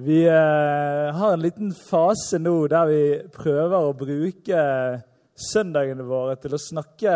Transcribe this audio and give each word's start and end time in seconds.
Vi 0.00 0.26
eh, 0.26 1.14
har 1.14 1.32
en 1.32 1.40
liten 1.42 1.72
fase 1.74 2.38
nå 2.38 2.52
der 2.70 2.86
vi 2.86 3.02
prøver 3.34 3.82
å 3.82 3.96
bruke 3.98 4.58
søndagene 5.34 6.04
våre 6.06 6.36
til 6.38 6.52
å 6.54 6.60
snakke 6.62 7.14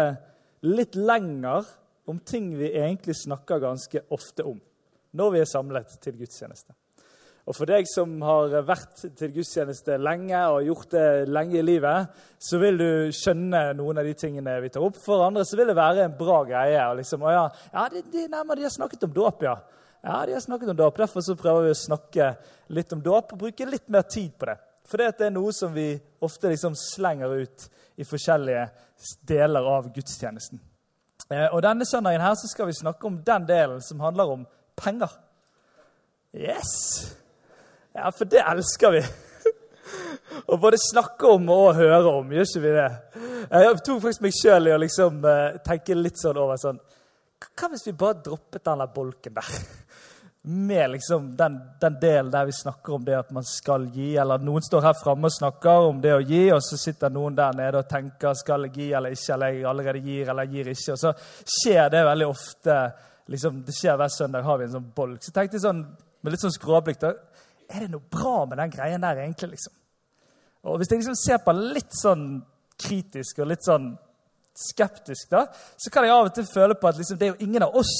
litt 0.66 0.96
lenger 0.98 1.68
om 2.10 2.18
ting 2.26 2.48
vi 2.58 2.72
egentlig 2.72 3.14
snakker 3.20 3.62
ganske 3.62 4.02
ofte 4.10 4.42
om 4.50 4.56
når 5.14 5.30
vi 5.30 5.42
er 5.44 5.46
samlet 5.46 5.94
til 6.02 6.16
gudstjeneste. 6.24 6.74
Og 7.46 7.54
For 7.54 7.70
deg 7.70 7.86
som 7.86 8.16
har 8.26 8.56
vært 8.66 9.04
til 9.18 9.30
gudstjeneste 9.36 10.00
lenge 10.02 10.40
og 10.50 10.66
gjort 10.66 10.96
det 10.96 11.06
lenge 11.30 11.60
i 11.60 11.64
livet, 11.66 12.10
så 12.34 12.58
vil 12.58 12.82
du 12.82 12.90
skjønne 13.14 13.60
noen 13.78 14.02
av 14.02 14.08
de 14.10 14.16
tingene 14.18 14.56
vi 14.64 14.72
tar 14.74 14.82
opp. 14.82 14.98
For 15.04 15.22
andre 15.22 15.46
så 15.46 15.60
vil 15.60 15.70
det 15.70 15.78
være 15.78 16.08
en 16.08 16.18
bra 16.18 16.42
greie. 16.50 16.82
og 16.88 16.98
liksom, 16.98 17.30
ja, 17.30 17.46
ja 17.70 17.86
de, 17.94 18.02
de, 18.10 18.26
nærmere, 18.26 18.58
de 18.58 18.66
har 18.66 18.74
snakket 18.74 19.06
om 19.06 19.14
dåp, 19.14 19.46
ja. 19.46 19.54
Ja, 20.02 20.26
de 20.26 20.34
har 20.34 20.40
snakket 20.40 20.68
om 20.68 20.76
dåp. 20.76 20.96
Derfor 20.98 21.22
så 21.22 21.36
prøver 21.38 21.68
vi 21.68 21.74
å 21.76 21.78
snakke 21.78 22.32
litt 22.74 22.92
om 22.92 23.02
dåp 23.02 23.34
og 23.34 23.44
bruke 23.44 23.68
litt 23.68 23.86
mer 23.92 24.02
tid 24.10 24.34
på 24.38 24.48
det. 24.50 24.58
For 24.88 24.98
det 24.98 25.22
er 25.22 25.34
noe 25.34 25.52
som 25.54 25.70
vi 25.74 25.94
ofte 26.26 26.50
liksom 26.50 26.74
slenger 26.76 27.36
ut 27.44 27.68
i 28.02 28.06
forskjellige 28.06 28.66
deler 29.30 29.68
av 29.76 29.86
gudstjenesten. 29.94 30.60
Eh, 31.30 31.46
og 31.48 31.62
Denne 31.62 31.86
søndagen 31.86 32.24
her 32.24 32.34
så 32.34 32.50
skal 32.50 32.66
vi 32.68 32.76
snakke 32.76 33.06
om 33.06 33.20
den 33.24 33.46
delen 33.46 33.82
som 33.82 34.02
handler 34.02 34.34
om 34.34 34.46
penger. 34.76 35.12
Yes! 36.34 36.72
Ja, 37.94 38.10
for 38.10 38.24
det 38.24 38.42
elsker 38.42 38.96
vi. 38.96 39.02
Å 40.52 40.58
både 40.58 40.80
snakke 40.80 41.30
om 41.36 41.50
og 41.52 41.76
høre 41.76 42.08
om, 42.08 42.32
gjør 42.32 42.48
ikke 42.48 42.64
vi 42.64 42.74
det? 42.74 42.88
Jeg 43.52 43.78
tok 43.84 44.02
faktisk 44.06 44.24
meg 44.24 44.36
sjøl 44.36 44.70
i 44.70 44.74
å 44.74 44.80
liksom, 44.80 45.22
uh, 45.26 45.60
tenke 45.66 45.96
litt 45.98 46.20
sånn 46.20 46.38
over 46.40 46.60
sånn 46.60 46.78
Hva 47.42 47.68
hvis 47.68 47.84
vi 47.88 47.92
bare 47.98 48.22
droppet 48.24 48.64
den 48.64 48.84
bolken 48.94 49.36
der? 49.36 49.50
Med 50.44 50.90
liksom 50.90 51.36
den, 51.36 51.60
den, 51.80 51.96
delen 52.00 52.30
der 52.30 52.44
vi 52.44 52.52
snakker 52.52 52.96
om 52.96 53.04
det 53.04 53.14
at 53.14 53.30
man 53.30 53.44
skal 53.46 53.84
gi, 53.94 54.16
eller 54.18 54.42
noen 54.42 54.64
står 54.66 54.82
her 54.88 54.96
framme 54.98 55.28
og 55.28 55.34
snakker 55.36 55.86
om 55.86 56.00
det 56.02 56.14
å 56.16 56.22
gi, 56.22 56.40
og 56.50 56.58
så 56.66 56.78
sitter 56.80 57.12
noen 57.14 57.36
der 57.38 57.54
nede 57.54 57.78
og 57.78 57.90
tenker 57.90 58.34
skal 58.34 58.66
jeg 58.66 58.74
gi 58.74 58.88
eller 58.98 59.14
ikke, 59.14 59.36
eller 59.36 59.52
jeg 59.54 59.68
allerede 59.70 60.02
gir 60.02 60.32
eller 60.32 60.48
gir 60.50 60.72
ikke. 60.72 60.96
Og 60.96 60.98
så 60.98 61.12
skjer 61.46 61.92
det 61.94 62.00
veldig 62.08 62.26
ofte. 62.26 62.78
liksom, 63.30 63.60
Det 63.62 63.74
skjer 63.76 64.00
hver 64.00 64.10
søndag 64.10 64.42
har 64.42 64.58
vi 64.58 64.66
en 64.66 64.74
sånn 64.74 64.88
bolk. 64.96 65.22
Så 65.22 65.30
tenkte 65.30 65.60
jeg 65.60 65.66
sånn, 65.66 65.84
med 66.22 66.34
litt 66.34 66.42
sånn 66.42 66.56
skråblikk 66.56 66.98
da, 67.04 67.12
er 67.70 67.84
det 67.84 67.92
noe 67.92 68.10
bra 68.10 68.42
med 68.44 68.58
den 68.58 68.72
greien 68.74 69.06
der, 69.06 69.22
egentlig? 69.22 69.54
liksom? 69.54 69.74
Og 70.62 70.78
Hvis 70.78 70.90
jeg 70.90 71.02
liksom 71.02 71.18
ser 71.18 71.38
på 71.42 71.54
litt 71.54 71.94
sånn 71.98 72.26
kritisk 72.82 73.38
og 73.42 73.50
litt 73.50 73.62
sånn 73.66 73.92
skeptisk, 74.58 75.30
da, 75.30 75.46
så 75.78 75.90
kan 75.90 76.04
jeg 76.06 76.12
av 76.14 76.28
og 76.28 76.34
til 76.34 76.46
føle 76.50 76.74
på 76.78 76.90
at 76.90 76.98
liksom, 76.98 77.18
det 77.18 77.28
er 77.28 77.32
jo 77.32 77.46
ingen 77.46 77.62
av 77.62 77.78
oss 77.78 77.94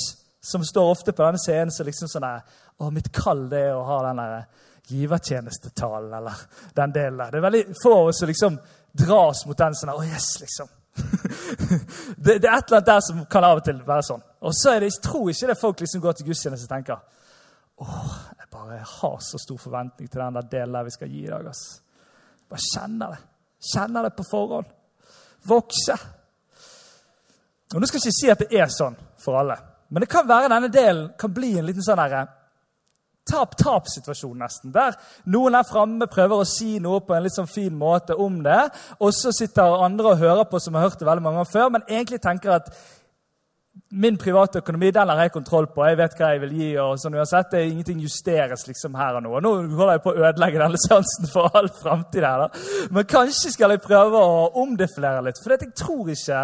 som 0.45 0.65
står 0.65 0.91
ofte 0.91 1.13
på 1.13 1.23
denne 1.23 1.39
scenen 1.39 1.71
som 1.71 1.87
liksom 1.87 2.11
sånn 2.11 2.27
Å, 2.27 2.91
mitt 2.91 3.13
kall 3.15 3.47
det 3.51 3.61
er 3.69 3.77
å 3.79 3.87
ha 3.87 3.99
den 4.09 4.19
der 4.19 4.45
givertjenestetalen, 4.91 6.13
eller 6.19 6.41
den 6.75 6.93
delen 6.93 7.21
der. 7.21 7.31
Det 7.31 7.39
er 7.39 7.45
veldig 7.45 7.77
få 7.79 7.93
av 8.01 8.09
oss 8.11 8.19
som 8.19 8.31
liksom 8.31 8.57
dras 9.05 9.45
mot 9.47 9.59
den 9.59 9.77
sånn 9.79 9.93
Å, 9.95 10.03
yes, 10.05 10.33
liksom. 10.43 10.71
det, 12.17 12.39
det, 12.43 12.49
er 12.49 12.57
et 12.59 12.67
eller 12.67 12.81
annet 12.81 12.91
der 12.91 13.05
som 13.07 13.23
kan 13.31 13.47
av 13.47 13.63
og 13.63 13.65
til 13.65 13.79
være 13.87 14.07
sånn. 14.09 14.25
Og 14.43 14.57
så 14.57 14.75
er 14.75 14.83
det, 14.83 14.91
jeg 14.91 15.05
tror 15.07 15.31
ikke 15.31 15.49
det 15.49 15.55
er 15.55 15.63
folk 15.63 15.85
liksom 15.85 16.03
går 16.03 16.19
til 16.19 16.29
gudstjeneste 16.29 16.69
og 16.69 16.75
tenker 16.75 17.09
Åh, 17.83 18.19
jeg 18.39 18.51
bare 18.53 18.83
har 18.87 19.17
så 19.25 19.41
stor 19.41 19.59
forventning 19.59 20.11
til 20.11 20.21
den 20.21 20.37
der 20.37 20.51
delen 20.51 20.77
der 20.77 20.87
vi 20.87 20.93
skal 20.95 21.11
gi 21.11 21.23
i 21.25 21.31
dag. 21.31 21.47
ass. 21.49 21.63
Bare 22.51 22.67
kjenner 22.67 23.15
det. 23.15 23.23
Kjenner 23.73 24.07
det 24.07 24.13
på 24.19 24.27
forhånd. 24.29 24.69
Vokse. 25.49 25.97
Og 27.73 27.81
Nå 27.81 27.89
skal 27.89 27.99
jeg 27.99 28.11
ikke 28.11 28.19
si 28.21 28.31
at 28.31 28.43
det 28.45 28.61
er 28.61 28.71
sånn 28.71 28.99
for 29.23 29.39
alle, 29.41 29.57
men 29.93 30.05
det 30.05 30.09
kan 30.11 30.29
være 30.29 30.49
denne 30.49 30.73
delen 30.73 31.11
kan 31.21 31.35
bli 31.37 31.53
en 31.59 31.69
liten 31.69 31.85
sånn 31.85 32.01
tap-tap-situasjon, 33.29 34.39
nesten. 34.43 34.73
Der 34.75 34.97
noen 35.31 35.55
er 35.55 35.69
framme 35.69 36.09
prøver 36.11 36.43
å 36.43 36.49
si 36.49 36.79
noe 36.83 37.03
på 37.07 37.15
en 37.15 37.23
litt 37.27 37.37
sånn 37.37 37.51
fin 37.51 37.75
måte 37.79 38.17
om 38.19 38.41
det, 38.45 38.65
og 38.99 39.15
så 39.15 39.31
sitter 39.35 39.85
andre 39.85 40.15
og 40.15 40.25
hører 40.25 40.49
på 40.51 40.61
som 40.63 40.75
har 40.79 40.89
hørt 40.89 40.99
det 40.99 41.09
veldig 41.09 41.25
mange 41.25 41.41
ganger 41.43 41.53
før, 41.53 41.71
men 41.77 41.87
egentlig 41.89 42.23
tenker 42.25 42.59
at 42.59 42.75
Min 43.89 44.19
private 44.21 44.61
økonomi 44.61 44.91
den 44.93 45.09
har 45.09 45.17
jeg 45.23 45.33
kontroll 45.33 45.67
på. 45.73 45.85
Jeg 45.89 45.97
vet 45.97 46.15
hva 46.19 46.27
jeg 46.33 46.41
vil 46.43 46.51
gi. 46.59 46.67
og 46.77 46.99
sånn 47.01 47.15
uansett. 47.17 47.47
Det 47.51 47.59
er 47.59 47.71
Ingenting 47.71 48.03
justeres 48.05 48.67
liksom 48.69 48.95
her 49.01 49.17
og 49.17 49.23
nå. 49.25 49.33
Nå 49.41 49.53
holder 49.79 49.95
jeg 49.95 50.03
på 50.05 50.13
å 50.13 50.19
ødelegge 50.27 50.61
denne 50.61 50.81
sansen 50.83 51.31
for 51.33 51.57
all 51.57 51.71
framtid. 51.81 52.27
Men 52.93 53.09
kanskje 53.09 53.55
skal 53.55 53.73
jeg 53.73 53.81
prøve 53.81 54.21
å 54.21 54.51
omdefinere 54.61 55.25
litt. 55.25 55.41
For 55.41 55.57
jeg 55.57 55.73
tror 55.73 56.13
ikke 56.13 56.43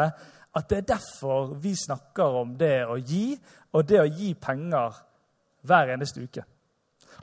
at 0.58 0.68
det 0.70 0.78
er 0.80 0.88
derfor 0.94 1.54
vi 1.62 1.74
snakker 1.78 2.38
om 2.42 2.54
det 2.58 2.82
å 2.86 2.98
gi, 2.98 3.32
og 3.72 3.86
det 3.88 4.00
å 4.02 4.08
gi 4.08 4.32
penger 4.34 4.96
hver 5.68 5.92
eneste 5.94 6.22
uke. 6.24 6.44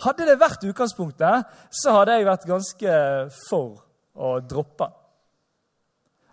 Hadde 0.04 0.28
det 0.28 0.40
vært 0.40 0.66
utgangspunktet, 0.68 1.56
så 1.72 1.96
hadde 2.00 2.18
jeg 2.18 2.28
vært 2.28 2.48
ganske 2.50 3.00
for 3.46 3.82
å 4.16 4.38
droppe 4.44 4.90
den. 4.90 5.02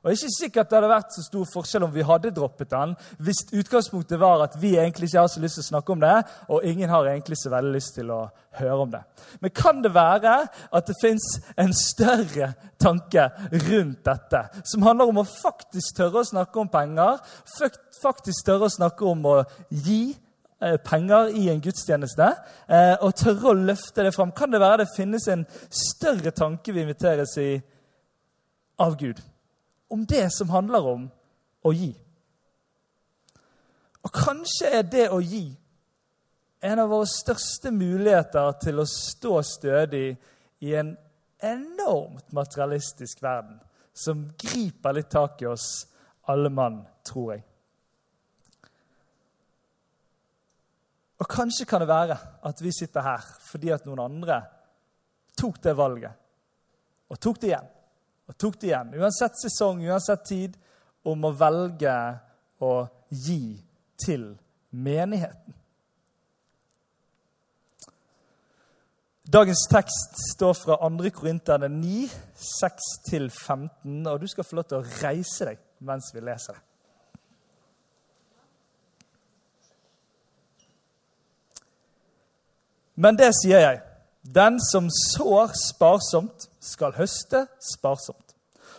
Og 0.03 0.11
Det 0.11 0.17
er 0.17 0.19
ikke 0.19 0.35
sikkert 0.35 0.71
det 0.71 0.77
hadde 0.81 0.89
vært 0.91 1.15
så 1.15 1.23
stor 1.23 1.45
forskjell 1.47 1.85
om 1.87 1.93
vi 1.95 2.03
hadde 2.03 2.33
droppet 2.35 2.73
den, 2.73 2.97
hvis 3.23 3.45
utgangspunktet 3.55 4.19
var 4.19 4.43
at 4.43 4.57
vi 4.59 4.73
egentlig 4.75 5.13
ikke 5.13 5.23
har 5.23 5.31
så 5.31 5.43
lyst 5.43 5.61
til 5.61 5.63
å 5.63 5.69
snakke 5.69 5.95
om 5.95 6.03
det, 6.03 6.17
og 6.51 6.67
ingen 6.67 6.91
har 6.91 7.07
egentlig 7.07 7.39
så 7.39 7.53
veldig 7.53 7.71
lyst 7.77 7.95
til 8.01 8.11
å 8.11 8.25
høre 8.59 8.81
om 8.83 8.91
det. 8.91 9.03
Men 9.39 9.55
kan 9.55 9.79
det 9.85 9.95
være 9.95 10.35
at 10.75 10.91
det 10.91 10.99
fins 10.99 11.29
en 11.55 11.71
større 11.77 12.51
tanke 12.83 13.29
rundt 13.69 14.03
dette, 14.11 14.43
som 14.67 14.83
handler 14.83 15.15
om 15.15 15.23
å 15.23 15.29
faktisk 15.29 15.95
tørre 16.03 16.25
å 16.25 16.31
snakke 16.33 16.65
om 16.65 16.75
penger, 16.75 17.23
faktisk 18.03 18.51
tørre 18.51 18.67
å 18.67 18.75
snakke 18.75 19.07
om 19.07 19.23
å 19.31 19.39
gi 19.71 20.17
eh, 20.59 20.81
penger 20.83 21.31
i 21.39 21.47
en 21.55 21.63
gudstjeneste, 21.63 22.33
eh, 22.67 22.97
og 22.99 23.15
tørre 23.23 23.53
å 23.55 23.61
løfte 23.71 24.03
det 24.03 24.17
fram? 24.19 24.35
Kan 24.35 24.51
det 24.51 24.67
være 24.67 24.83
det 24.83 24.95
finnes 24.97 25.31
en 25.31 25.47
større 25.71 26.35
tanke 26.35 26.75
vi 26.75 26.83
inviteres 26.83 27.39
i 27.39 27.53
av 28.83 28.99
Gud? 28.99 29.23
Om 29.93 30.07
det 30.07 30.31
som 30.33 30.51
handler 30.51 30.87
om 30.89 31.09
å 31.63 31.73
gi. 31.77 31.91
Og 34.03 34.15
kanskje 34.15 34.71
er 34.79 34.87
det 34.89 35.09
å 35.13 35.21
gi 35.21 35.45
en 36.65 36.81
av 36.81 36.89
våre 36.95 37.09
største 37.11 37.73
muligheter 37.75 38.55
til 38.63 38.81
å 38.81 38.89
stå 38.89 39.35
stødig 39.45 40.07
i 40.65 40.73
en 40.79 40.95
enormt 41.43 42.33
materialistisk 42.33 43.21
verden 43.23 43.59
som 43.93 44.25
griper 44.39 44.97
litt 44.97 45.11
tak 45.13 45.43
i 45.43 45.51
oss 45.51 45.67
alle 46.33 46.49
mann, 46.55 46.81
tror 47.05 47.35
jeg. 47.35 47.45
Og 51.21 51.29
kanskje 51.31 51.69
kan 51.69 51.85
det 51.85 51.91
være 51.91 52.17
at 52.49 52.65
vi 52.65 52.73
sitter 52.75 53.05
her 53.07 53.29
fordi 53.45 53.75
at 53.75 53.85
noen 53.87 54.07
andre 54.07 54.41
tok 55.39 55.61
det 55.63 55.77
valget 55.77 57.13
og 57.13 57.21
tok 57.21 57.45
det 57.45 57.53
igjen 57.53 57.71
og 58.33 58.39
tok 58.41 58.61
det 58.61 58.71
igjen, 58.71 58.95
uansett 58.97 59.37
sesong, 59.37 59.83
uansett 59.85 60.25
tid, 60.25 60.55
om 61.05 61.27
å 61.29 61.35
velge 61.37 61.97
å 62.63 62.73
gi 63.11 63.59
til 64.01 64.31
menigheten. 64.71 65.59
Dagens 69.33 69.67
tekst 69.71 70.17
står 70.33 70.57
fra 70.59 70.77
2. 70.81 71.11
Korinterne 71.15 71.69
9, 71.69 72.09
6-15, 72.41 74.09
og 74.09 74.21
du 74.21 74.27
skal 74.29 74.45
få 74.49 74.59
lov 74.59 74.67
til 74.71 74.81
å 74.81 74.99
reise 75.05 75.47
deg 75.53 75.61
mens 75.85 76.11
vi 76.15 76.25
leser 76.25 76.57
det. 76.57 76.65
Men 83.03 83.17
det 83.19 83.33
sier 83.41 83.65
jeg. 83.65 83.81
Den 84.23 84.61
som 84.63 84.87
sår 84.93 85.55
sparsomt, 85.59 86.49
skal 86.63 86.95
høste 86.95 87.47
sparsomt. 87.59 88.22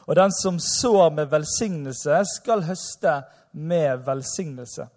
Og 0.07 0.15
den 0.19 0.33
som 0.35 0.59
sår 0.59 1.13
med 1.15 1.31
velsignelse, 1.31 2.23
skal 2.35 2.65
høste 2.67 3.21
med 3.53 4.03
velsignelse. 4.05 4.87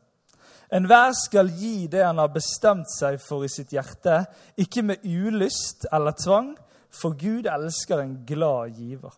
Enhver 0.75 1.13
skal 1.15 1.51
gi 1.55 1.87
det 1.91 2.03
han 2.03 2.19
har 2.19 2.33
bestemt 2.35 2.91
seg 2.91 3.21
for 3.23 3.47
i 3.47 3.51
sitt 3.51 3.71
hjerte, 3.77 4.25
ikke 4.59 4.83
med 4.83 5.05
ulyst 5.07 5.87
eller 5.95 6.17
tvang, 6.19 6.57
for 6.91 7.15
Gud 7.19 7.47
elsker 7.47 8.03
en 8.03 8.17
glad 8.27 8.75
giver. 8.75 9.15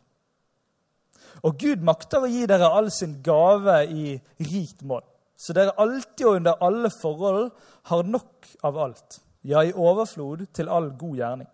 Og 1.46 1.55
Gud 1.61 1.85
makter 1.87 2.25
å 2.25 2.31
gi 2.31 2.44
dere 2.50 2.69
all 2.75 2.90
sin 2.93 3.20
gave 3.25 3.81
i 3.87 4.17
rikt 4.43 4.82
mål, 4.82 5.05
så 5.38 5.55
dere 5.56 5.76
alltid 5.81 6.26
og 6.26 6.40
under 6.40 6.64
alle 6.67 6.90
forhold 6.93 7.50
har 7.88 8.11
nok 8.11 8.49
av 8.67 8.81
alt, 8.85 9.20
ja, 9.46 9.62
i 9.62 9.73
overflod 9.73 10.49
til 10.52 10.69
all 10.69 10.90
god 10.99 11.17
gjerning. 11.23 11.50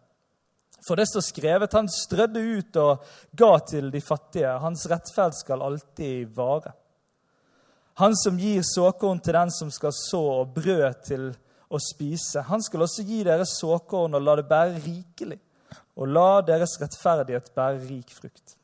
For 0.84 1.00
det 1.00 1.06
står 1.08 1.24
skrevet, 1.24 1.72
han 1.72 1.88
strødde 1.88 2.40
ut 2.40 2.76
og 2.76 3.04
ga 3.32 3.52
til 3.64 3.88
de 3.92 4.00
fattige. 4.04 4.50
Hans 4.60 4.84
rettferd 4.90 5.36
skal 5.38 5.64
alltid 5.64 6.34
vare. 6.36 6.74
Han 8.02 8.16
som 8.18 8.38
gir 8.38 8.62
såkorn 8.66 9.20
til 9.22 9.36
den 9.36 9.52
som 9.54 9.70
skal 9.70 9.94
så, 9.94 10.20
og 10.42 10.52
brød 10.56 11.00
til 11.06 11.28
å 11.70 11.78
spise. 11.80 12.42
Han 12.50 12.62
skal 12.62 12.84
også 12.84 13.04
gi 13.06 13.22
dere 13.26 13.46
såkorn 13.48 14.18
og 14.18 14.26
la 14.26 14.34
det 14.40 14.48
bære 14.50 14.82
rikelig, 14.82 15.38
og 15.96 16.10
la 16.10 16.42
deres 16.44 16.74
rettferdighet 16.82 17.52
bære 17.54 17.80
rik 17.86 18.12
frukt. 18.12 18.56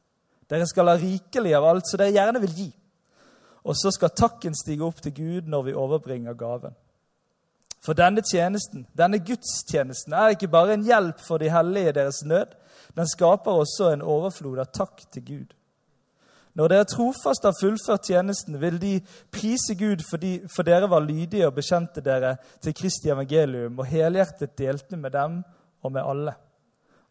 Dere 0.50 0.66
skal 0.66 0.90
ha 0.90 0.98
rikelig 0.98 1.54
av 1.54 1.68
alt 1.70 1.86
som 1.86 2.02
dere 2.02 2.16
gjerne 2.16 2.42
vil 2.42 2.56
gi. 2.58 2.68
Og 3.70 3.76
så 3.78 3.92
skal 3.94 4.12
takken 4.16 4.56
stige 4.56 4.82
opp 4.86 5.00
til 5.04 5.14
Gud 5.14 5.50
når 5.50 5.68
vi 5.68 5.78
overbringer 5.78 6.34
gaven. 6.34 6.74
For 7.80 7.96
denne 7.96 8.20
tjenesten, 8.22 8.84
denne 8.96 9.18
gudstjenesten, 9.24 10.12
er 10.12 10.34
ikke 10.34 10.50
bare 10.52 10.76
en 10.76 10.84
hjelp 10.84 11.22
for 11.24 11.40
de 11.40 11.48
hellige 11.50 11.88
i 11.88 11.96
deres 11.96 12.20
nød. 12.24 12.52
Den 12.96 13.08
skaper 13.08 13.62
også 13.62 13.92
en 13.94 14.02
overflod 14.02 14.60
av 14.60 14.68
takk 14.74 15.00
til 15.12 15.24
Gud. 15.24 15.56
Når 16.58 16.68
dere 16.68 16.84
trofast 16.84 17.46
har 17.46 17.54
fullført 17.60 18.08
tjenesten, 18.10 18.58
vil 18.60 18.76
de 18.82 18.98
prise 19.32 19.76
Gud 19.78 20.02
fordi, 20.10 20.40
for 20.50 20.66
dere 20.66 20.90
var 20.90 21.04
lydige 21.06 21.46
og 21.46 21.54
bekjente 21.56 22.02
dere 22.04 22.36
til 22.60 22.74
Kristi 22.74 23.08
evangelium 23.08 23.78
og 23.78 23.86
helhjertet 23.86 24.58
delte 24.58 24.98
med 24.98 25.14
dem 25.14 25.40
og 25.82 25.92
med 25.92 26.02
alle. 26.04 26.34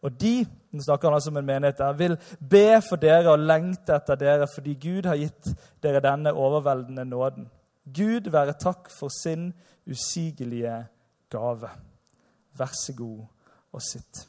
Og 0.04 0.12
de 0.20 0.44
nå 0.70 0.84
snakker 0.84 1.08
han 1.08 1.16
altså 1.16 1.32
om 1.32 1.40
en 1.40 1.48
menighet 1.48 1.80
der, 1.80 1.96
vil 1.98 2.14
be 2.50 2.80
for 2.84 3.00
dere 3.00 3.32
og 3.32 3.42
lengte 3.42 3.96
etter 3.96 4.20
dere 4.20 4.46
fordi 4.48 4.76
Gud 4.80 5.08
har 5.08 5.18
gitt 5.18 5.50
dere 5.82 6.02
denne 6.04 6.32
overveldende 6.32 7.04
nåden. 7.04 7.48
Gud 7.90 8.30
være 8.30 8.54
takk 8.60 8.90
for 8.92 9.10
sin 9.10 9.50
usigelige 9.86 10.86
gave. 11.30 11.70
Vær 12.58 12.72
så 12.84 12.92
god 12.96 13.24
og 13.72 13.82
sitt. 13.82 14.26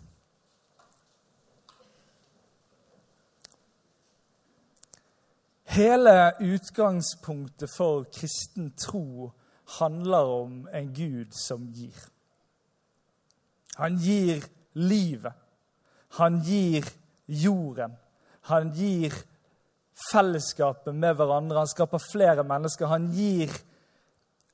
Hele 5.72 6.34
utgangspunktet 6.44 7.70
for 7.78 8.04
kristen 8.04 8.74
tro 8.76 9.32
handler 9.80 10.18
om 10.44 10.68
en 10.74 10.90
Gud 10.94 11.32
som 11.32 11.70
gir. 11.72 11.96
Han 13.78 13.96
gir 13.98 14.44
livet. 14.74 15.34
Han 16.20 16.42
gir 16.44 16.86
jorden. 17.28 17.96
Han 18.52 18.74
gir 18.76 19.16
fellesskapet 20.12 20.96
med 20.96 21.16
hverandre. 21.16 21.64
Han 21.64 21.72
skaper 21.72 22.04
flere 22.12 22.44
mennesker. 22.44 22.92
Han 22.92 23.08
gir 23.16 23.54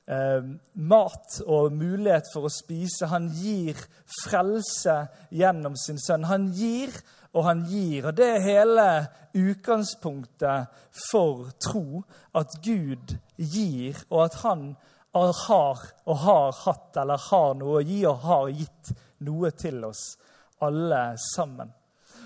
eh, 0.08 0.42
mat 0.74 1.38
og 1.46 1.76
mulighet 1.76 2.30
for 2.32 2.48
å 2.48 2.52
spise. 2.52 3.10
Han 3.12 3.28
gir 3.36 3.78
frelse 4.24 4.98
gjennom 5.30 5.76
sin 5.78 6.00
sønn. 6.02 6.26
Han 6.28 6.50
gir 6.56 6.94
og 7.34 7.44
han 7.44 7.64
gir. 7.68 8.08
Og 8.08 8.16
det 8.16 8.28
er 8.34 8.46
hele 8.46 8.88
utgangspunktet 9.36 10.84
for 11.10 11.50
tro. 11.62 12.02
At 12.34 12.58
Gud 12.64 13.16
gir, 13.36 13.98
og 14.10 14.24
at 14.28 14.40
han 14.44 14.70
har 15.18 15.80
og 16.04 16.16
har 16.22 16.52
hatt 16.64 16.96
eller 17.00 17.18
har 17.30 17.54
noe 17.58 17.80
å 17.80 17.86
gi 17.86 18.02
og 18.06 18.24
har 18.28 18.50
gitt 18.54 18.92
noe 19.26 19.50
til 19.50 19.82
oss 19.88 20.02
alle 20.62 21.16
sammen. 21.34 21.72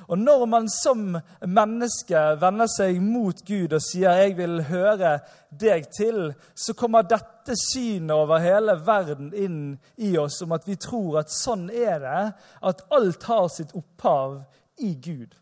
Og 0.09 0.19
når 0.19 0.47
man 0.47 0.69
som 0.69 1.17
menneske 1.47 2.23
vender 2.41 2.71
seg 2.71 3.01
mot 3.03 3.45
Gud 3.47 3.73
og 3.73 3.83
sier 3.83 4.11
'jeg 4.11 4.37
vil 4.37 4.63
høre 4.63 5.21
deg 5.61 5.87
til', 5.97 6.35
så 6.55 6.75
kommer 6.75 7.03
dette 7.03 7.55
synet 7.73 8.11
over 8.11 8.39
hele 8.39 8.87
verden 8.87 9.33
inn 9.35 9.79
i 9.97 10.17
oss 10.19 10.43
om 10.43 10.53
at 10.53 10.67
vi 10.67 10.75
tror 10.75 11.19
at 11.19 11.31
sånn 11.31 11.71
er 11.71 11.99
det, 11.99 12.33
at 12.63 12.83
alt 12.91 13.23
har 13.23 13.49
sitt 13.49 13.73
opphav 13.75 14.45
i 14.79 14.95
Gud. 14.95 15.35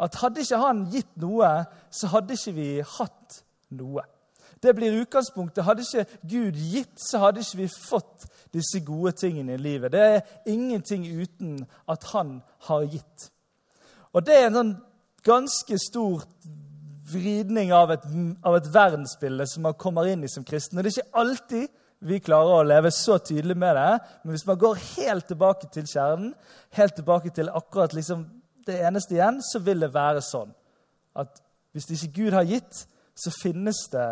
At 0.00 0.14
hadde 0.14 0.40
ikke 0.40 0.58
han 0.58 0.90
gitt 0.90 1.16
noe, 1.16 1.64
så 1.90 2.06
hadde 2.06 2.34
ikke 2.34 2.52
vi 2.52 2.82
hatt 2.98 3.44
noe. 3.70 4.02
Det 4.64 4.72
blir 4.74 5.00
utgangspunktet. 5.02 5.64
Hadde 5.64 5.84
ikke 5.84 6.06
Gud 6.28 6.56
gitt, 6.72 6.96
så 6.96 7.18
hadde 7.18 7.42
ikke 7.44 7.58
vi 7.58 7.68
fått 7.68 8.24
disse 8.54 8.80
gode 8.86 9.12
tingene 9.12 9.54
i 9.54 9.60
livet. 9.60 9.92
Det 9.92 10.00
er 10.00 10.20
ingenting 10.46 11.04
uten 11.20 11.66
at 11.90 12.04
han 12.14 12.38
har 12.68 12.86
gitt. 12.88 13.30
Og 14.14 14.24
det 14.24 14.36
er 14.38 14.48
en 14.48 14.58
sånn 14.58 14.74
ganske 15.24 15.78
stor 15.80 16.24
vridning 17.10 17.72
av 17.74 17.92
et, 17.94 18.04
av 18.44 18.56
et 18.56 18.68
verdensbilde 18.72 19.46
som 19.50 19.66
man 19.66 19.76
kommer 19.78 20.08
inn 20.08 20.24
i 20.24 20.30
som 20.30 20.44
kristen. 20.46 20.78
Og 20.78 20.84
det 20.84 20.92
er 20.92 21.00
ikke 21.02 21.22
alltid 21.24 21.66
vi 22.04 22.20
klarer 22.20 22.58
å 22.58 22.66
leve 22.66 22.90
så 22.92 23.16
tydelig 23.22 23.56
med 23.56 23.78
det, 23.78 23.92
men 24.24 24.34
hvis 24.34 24.44
man 24.44 24.58
går 24.60 24.80
helt 24.96 25.26
tilbake 25.30 25.70
til 25.72 25.86
kjernen, 25.88 26.34
helt 26.76 26.96
tilbake 26.98 27.32
til 27.32 27.48
akkurat 27.48 27.94
liksom 27.96 28.26
det 28.68 28.76
eneste 28.84 29.16
igjen, 29.16 29.40
så 29.44 29.60
vil 29.64 29.80
det 29.84 29.92
være 29.94 30.20
sånn 30.24 30.52
at 31.16 31.40
hvis 31.72 31.88
ikke 31.94 32.12
Gud 32.18 32.36
har 32.36 32.46
gitt, 32.48 32.84
så 33.16 33.32
finnes 33.32 33.80
det 33.92 34.08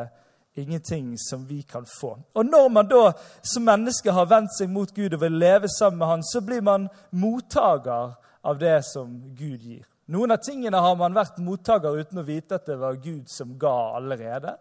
ingenting 0.57 1.15
som 1.21 1.45
vi 1.49 1.63
kan 1.69 1.85
få. 1.89 2.15
Og 2.35 2.47
når 2.47 2.69
man 2.73 2.89
da 2.89 3.13
som 3.45 3.65
menneske 3.67 4.13
har 4.13 4.29
vendt 4.31 4.55
seg 4.57 4.73
mot 4.73 4.91
Gud 4.95 5.17
og 5.17 5.23
vil 5.25 5.39
leve 5.41 5.69
sammen 5.73 5.99
med 6.03 6.11
Han, 6.11 6.25
så 6.25 6.41
blir 6.45 6.63
man 6.65 6.89
mottaker 7.11 8.15
av 8.43 8.59
det 8.59 8.79
som 8.85 9.35
Gud 9.37 9.63
gir. 9.63 9.87
Noen 10.13 10.35
av 10.35 10.43
tingene 10.45 10.81
har 10.83 10.97
man 11.01 11.15
vært 11.17 11.39
mottaker 11.41 11.95
uten 11.97 12.21
å 12.21 12.27
vite 12.27 12.59
at 12.59 12.67
det 12.69 12.77
var 12.77 12.99
Gud 13.01 13.31
som 13.33 13.55
ga 13.61 13.73
allerede. 13.97 14.57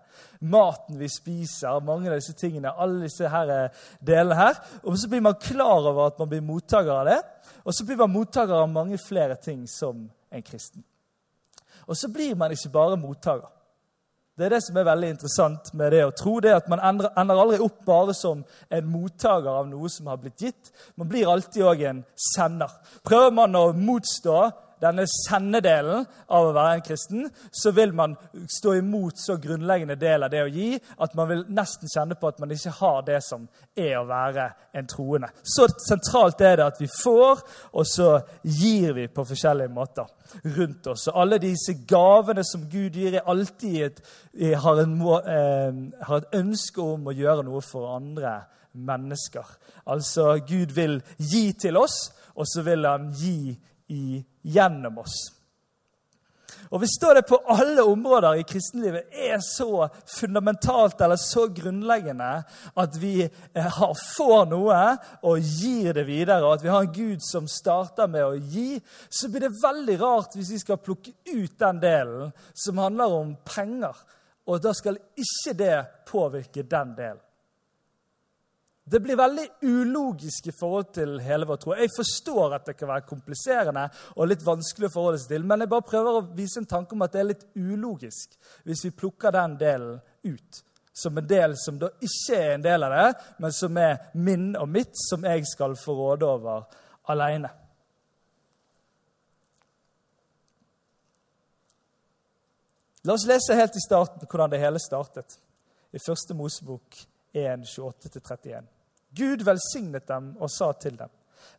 Maten 0.47 0.99
vi 1.01 1.09
spiser, 1.11 1.81
mange 1.83 2.07
av 2.07 2.15
disse 2.21 2.35
tingene, 2.39 2.71
alle 2.71 3.03
disse 3.03 3.27
her 3.27 3.51
delene 3.99 4.37
her. 4.37 4.61
Og 4.85 4.95
så 5.01 5.09
blir 5.11 5.25
man 5.25 5.39
klar 5.41 5.89
over 5.89 6.05
at 6.07 6.21
man 6.21 6.31
blir 6.31 6.45
mottaker 6.45 6.93
av 7.01 7.09
det. 7.09 7.19
Og 7.65 7.75
så 7.75 7.87
blir 7.87 7.99
man 7.99 8.13
mottaker 8.13 8.61
av 8.61 8.71
mange 8.71 9.01
flere 9.01 9.35
ting 9.43 9.65
som 9.67 10.05
en 10.31 10.45
kristen. 10.45 10.85
Og 11.89 11.99
så 11.99 12.07
blir 12.13 12.37
man 12.39 12.55
ikke 12.55 12.71
bare 12.71 13.01
mottaker. 13.01 13.51
Det 14.37 14.47
er 14.47 14.55
det 14.55 14.63
som 14.63 14.77
er 14.79 14.87
veldig 14.87 15.09
interessant 15.11 15.73
med 15.77 15.91
det 15.91 16.05
å 16.07 16.13
tro. 16.15 16.39
det 16.39 16.55
at 16.55 16.67
Man 16.71 16.79
ender, 16.79 17.11
aldri 17.35 17.59
opp 17.59 17.83
bare 17.85 18.15
som 18.15 18.45
en 18.71 18.87
mottaker 18.87 19.51
av 19.51 19.67
noe 19.67 19.89
som 19.91 20.07
har 20.07 20.17
blitt 20.17 20.41
gitt. 20.47 20.71
Man 20.95 21.09
blir 21.11 21.29
alltid 21.29 21.67
òg 21.67 21.83
en 21.89 22.03
sender. 22.15 22.71
Prøver 23.03 23.35
man 23.35 23.55
å 23.55 23.73
motstå 23.75 24.51
denne 24.81 25.05
sendedelen 25.09 26.05
av 26.27 26.47
å 26.47 26.53
være 26.55 26.77
en 26.77 26.85
kristen, 26.85 27.27
så 27.51 27.71
vil 27.75 27.93
man 27.95 28.15
stå 28.49 28.75
imot 28.79 29.19
så 29.21 29.37
grunnleggende 29.41 29.97
del 29.99 30.25
av 30.25 30.33
det 30.33 30.43
å 30.43 30.51
gi 30.51 30.73
at 30.75 31.15
man 31.17 31.29
vil 31.29 31.43
nesten 31.53 31.91
kjenne 31.91 32.17
på 32.19 32.31
at 32.31 32.41
man 32.41 32.53
ikke 32.53 32.73
har 32.79 33.01
det 33.07 33.19
som 33.25 33.45
er 33.77 33.97
å 33.99 34.07
være 34.09 34.47
en 34.77 34.89
troende. 34.89 35.29
Så 35.43 35.67
sentralt 35.85 36.41
er 36.41 36.57
det 36.59 36.67
at 36.71 36.81
vi 36.81 36.89
får, 36.91 37.43
og 37.77 37.87
så 37.87 38.09
gir 38.43 38.95
vi 38.97 39.07
på 39.11 39.25
forskjellige 39.27 39.73
måter 39.73 40.09
rundt 40.57 40.87
oss. 40.87 41.07
Og 41.11 41.21
alle 41.23 41.41
disse 41.41 41.75
gavene 41.87 42.43
som 42.47 42.65
Gud 42.71 42.97
gir, 42.97 43.19
er 43.19 43.29
alltid 43.29 43.77
et, 43.85 44.01
har, 44.63 44.81
en, 44.81 44.97
eh, 45.19 45.81
har 46.07 46.21
et 46.21 46.39
ønske 46.41 46.81
om 46.81 47.09
å 47.09 47.15
gjøre 47.15 47.45
noe 47.47 47.61
for 47.65 47.95
andre 47.95 48.39
mennesker. 48.73 49.45
Altså, 49.91 50.39
Gud 50.47 50.73
vil 50.75 51.01
gi 51.17 51.51
til 51.59 51.77
oss, 51.77 52.11
og 52.35 52.47
så 52.47 52.63
vil 52.65 52.87
han 52.87 53.11
gi 53.17 53.51
i, 53.51 53.57
gjennom 54.41 55.01
oss. 55.03 55.19
Og 56.71 56.79
Hvis 56.79 56.93
det 57.01 57.25
på 57.27 57.39
alle 57.51 57.83
områder 57.83 58.39
i 58.39 58.45
kristenlivet 58.47 59.11
er 59.11 59.41
så 59.43 59.89
fundamentalt 60.07 61.01
eller 61.01 61.19
så 61.19 61.49
grunnleggende 61.51 62.29
at 62.79 62.95
vi 63.01 63.25
eh, 63.25 63.81
får 64.15 64.45
noe 64.53 64.77
og 65.27 65.41
gir 65.43 65.91
det 65.97 66.05
videre, 66.07 66.45
og 66.45 66.53
at 66.53 66.63
vi 66.63 66.71
har 66.71 66.85
en 66.85 66.93
Gud 66.95 67.25
som 67.27 67.49
starter 67.51 68.07
med 68.07 68.23
å 68.23 68.39
gi, 68.39 68.79
så 69.09 69.27
blir 69.27 69.49
det 69.49 69.59
veldig 69.59 69.97
rart 69.99 70.37
hvis 70.37 70.53
vi 70.55 70.61
skal 70.63 70.79
plukke 70.79 71.11
ut 71.33 71.59
den 71.59 71.83
delen 71.83 72.31
som 72.55 72.79
handler 72.79 73.17
om 73.19 73.35
penger. 73.43 73.97
Og 74.47 74.63
da 74.63 74.71
skal 74.73 75.01
ikke 75.19 75.57
det 75.59 75.75
påvirke 76.07 76.63
den 76.63 76.95
delen. 76.95 77.25
Det 78.83 78.99
blir 78.99 79.15
veldig 79.15 79.45
ulogisk 79.61 80.47
i 80.47 80.53
forhold 80.57 80.89
til 80.95 81.19
hele 81.21 81.45
vår 81.45 81.59
tro. 81.61 81.75
Jeg 81.77 81.93
forstår 81.95 82.55
at 82.57 82.65
det 82.65 82.75
kan 82.79 82.89
være 82.89 83.05
kompliserende 83.07 83.85
og 84.15 84.27
litt 84.27 84.41
vanskelig 84.45 84.89
å 84.89 84.93
forholde 84.95 85.21
seg 85.21 85.35
til, 85.35 85.45
men 85.47 85.63
jeg 85.63 85.71
bare 85.71 85.87
prøver 85.91 86.17
å 86.17 86.25
vise 86.35 86.59
en 86.59 86.69
tanke 86.69 86.97
om 86.97 87.05
at 87.05 87.13
det 87.13 87.21
er 87.21 87.29
litt 87.29 87.45
ulogisk 87.55 88.35
hvis 88.65 88.83
vi 88.87 88.93
plukker 89.03 89.35
den 89.37 89.55
delen 89.61 90.01
ut. 90.25 90.63
Som 90.91 91.17
en 91.17 91.27
del 91.27 91.53
som 91.61 91.77
da 91.79 91.87
ikke 92.03 92.35
er 92.35 92.55
en 92.55 92.65
del 92.65 92.83
av 92.83 92.95
det, 92.97 93.09
men 93.39 93.53
som 93.55 93.77
er 93.79 94.09
min 94.13 94.49
og 94.59 94.67
mitt, 94.67 94.91
som 95.07 95.23
jeg 95.23 95.45
skal 95.47 95.77
få 95.79 95.95
råde 95.95 96.27
over 96.27 96.65
alene. 97.13 97.53
La 103.07 103.15
oss 103.15 103.25
lese 103.29 103.55
helt 103.57 103.77
i 103.77 103.81
starten 103.81 104.27
hvordan 104.27 104.51
det 104.51 104.59
hele 104.61 104.81
startet. 104.81 105.39
I 105.95 105.99
første 106.01 106.35
Mosebok 106.37 106.99
1, 107.33 107.65
28-31. 107.65 108.67
Gud 109.15 109.43
velsignet 109.43 110.07
dem 110.07 110.35
og 110.39 110.49
sa 110.51 110.71
til 110.73 110.97
dem.: 110.99 111.09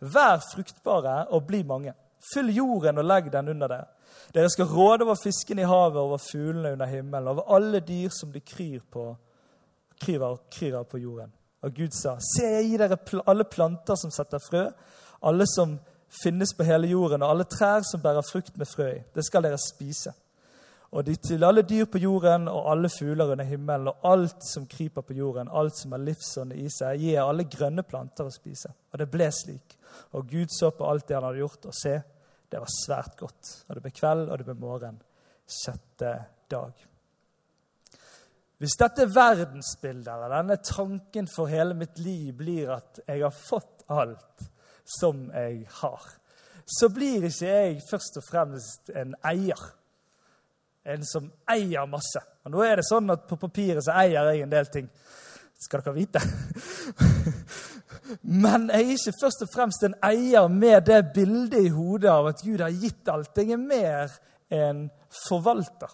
Vær 0.00 0.41
fruktbare 0.52 1.26
og 1.31 1.47
bli 1.47 1.62
mange. 1.62 1.95
Fyll 2.35 2.52
jorden 2.55 2.99
og 2.99 3.05
legg 3.05 3.33
den 3.33 3.49
under 3.49 3.69
dere. 3.69 3.87
Dere 4.35 4.50
skal 4.50 4.71
råde 4.71 5.05
over 5.05 5.19
fiskene 5.19 5.62
i 5.62 5.69
havet, 5.69 5.97
over 5.97 6.19
fuglene 6.19 6.73
under 6.73 6.87
himmelen, 6.87 7.29
over 7.29 7.55
alle 7.57 7.81
dyr 7.81 8.11
som 8.14 8.33
de 8.33 8.41
kryr 8.41 8.81
på, 8.91 9.17
kryr, 10.00 10.37
kryr 10.50 10.83
på 10.83 10.99
jorden. 10.99 11.33
Og 11.62 11.75
Gud 11.75 11.91
sa, 11.95 12.17
Se, 12.19 12.47
jeg 12.47 12.71
gir 12.71 12.83
dere 12.83 13.23
alle 13.26 13.45
planter 13.45 13.99
som 13.99 14.11
setter 14.11 14.43
frø, 14.43 14.69
alle 15.23 15.47
som 15.47 15.76
finnes 16.23 16.55
på 16.55 16.67
hele 16.67 16.91
jorden, 16.91 17.23
og 17.23 17.31
alle 17.31 17.45
trær 17.45 17.85
som 17.87 18.02
bærer 18.02 18.25
frukt 18.26 18.57
med 18.59 18.69
frø 18.69 18.88
i. 18.93 19.02
Det 19.14 19.25
skal 19.26 19.43
dere 19.47 19.59
spise. 19.61 20.12
Og 20.93 21.07
de 21.07 21.15
til 21.17 21.45
alle 21.45 21.63
dyr 21.65 21.87
på 21.89 22.01
jorden 22.03 22.51
og 22.53 22.67
alle 22.69 22.91
fugler 22.93 23.33
under 23.33 23.49
himmelen 23.49 23.89
og 23.89 24.05
alt 24.11 24.45
som 24.45 24.67
kryper 24.69 25.05
på 25.09 25.17
jorden, 25.17 25.49
alt 25.49 25.79
som 25.79 25.95
har 25.97 26.03
livsånd 26.05 26.53
i 26.53 26.67
seg, 26.73 27.01
gir 27.01 27.23
alle 27.23 27.49
grønne 27.49 27.85
planter 27.89 28.29
å 28.29 28.35
spise. 28.35 28.75
Og 28.93 29.01
det 29.01 29.09
ble 29.13 29.31
slik. 29.33 29.79
Og 30.13 30.29
Gud 30.29 30.53
så 30.53 30.69
på 30.77 30.89
alt 30.89 31.09
det 31.09 31.17
han 31.17 31.25
hadde 31.31 31.41
gjort, 31.41 31.69
og 31.71 31.77
se, 31.77 31.97
det 32.53 32.61
var 32.61 32.77
svært 32.77 33.17
godt. 33.17 33.55
Og 33.69 33.77
det 33.77 33.85
ble 33.87 33.97
kveld, 33.97 34.29
og 34.29 34.39
det 34.39 34.49
ble 34.51 34.59
morgen. 34.61 35.01
Sjette 35.49 36.15
dag. 36.53 36.89
Hvis 38.61 38.77
dette 38.79 39.09
verdensbildet 39.11 40.13
eller 40.13 40.37
denne 40.37 40.61
tanken 40.63 41.27
for 41.27 41.51
hele 41.51 41.75
mitt 41.75 41.97
liv 41.99 42.29
blir 42.37 42.77
at 42.77 43.01
jeg 43.09 43.25
har 43.25 43.35
fått 43.35 43.83
alt 43.91 44.45
som 45.01 45.25
jeg 45.33 45.65
har, 45.81 46.05
så 46.69 46.93
blir 46.93 47.25
ikke 47.27 47.49
jeg 47.49 47.81
først 47.89 48.21
og 48.21 48.29
fremst 48.29 48.93
en 48.95 49.17
eier 49.27 49.65
en 50.85 51.05
som 51.07 51.29
eier 51.51 51.87
masse. 51.91 52.23
Og 52.43 52.55
nå 52.55 52.62
er 52.67 52.81
det 52.81 52.87
sånn 52.89 53.11
at 53.15 53.29
På 53.29 53.39
papiret 53.41 53.85
så 53.85 53.95
eier 54.03 54.33
jeg 54.33 54.43
en 54.45 54.53
del 54.53 54.71
ting. 54.73 54.89
Skal 55.62 55.85
dere 55.85 55.95
vite. 55.95 56.23
Men 58.45 58.67
jeg 58.73 58.83
er 58.83 58.93
ikke 58.97 59.19
først 59.21 59.45
og 59.47 59.51
fremst 59.53 59.85
en 59.87 59.95
eier 60.05 60.49
med 60.51 60.89
det 60.89 61.01
bildet 61.15 61.69
i 61.69 61.73
hodet 61.73 62.11
av 62.11 62.33
at 62.33 62.43
Gud 62.43 62.61
har 62.61 62.75
gitt 62.75 63.09
alt. 63.09 63.37
Jeg 63.39 63.55
er 63.55 63.62
mer 63.62 64.17
en 64.53 64.89
forvalter. 65.29 65.93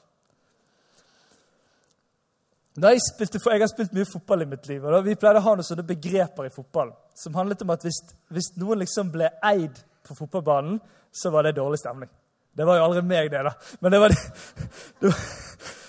Jeg, 2.78 3.00
spilte, 3.02 3.40
jeg, 3.42 3.60
har 3.60 3.70
spilt 3.70 3.94
mye 3.96 4.06
fotball 4.06 4.44
i 4.44 4.48
mitt 4.52 4.68
liv, 4.70 4.84
og 4.86 5.02
vi 5.02 5.16
pleide 5.18 5.40
å 5.40 5.46
ha 5.48 5.54
noen 5.58 5.66
sånne 5.66 5.82
begreper 5.86 6.46
i 6.46 6.52
fotball 6.54 6.92
som 7.18 7.34
handlet 7.34 7.64
om 7.64 7.72
at 7.74 7.82
hvis, 7.82 7.98
hvis 8.30 8.52
noen 8.60 8.84
liksom 8.84 9.10
ble 9.10 9.32
eid 9.42 9.80
på 10.06 10.14
fotballbanen, 10.14 10.78
så 11.10 11.32
var 11.34 11.46
det 11.46 11.56
dårlig 11.58 11.80
stemning. 11.82 12.10
Det 12.56 12.66
var 12.66 12.78
jo 12.78 12.86
aldri 12.88 13.02
meg, 13.06 13.30
det, 13.32 13.44
da. 13.46 13.52
Men 13.80 13.94
det 13.94 14.00
var, 14.02 14.14
det 15.02 15.12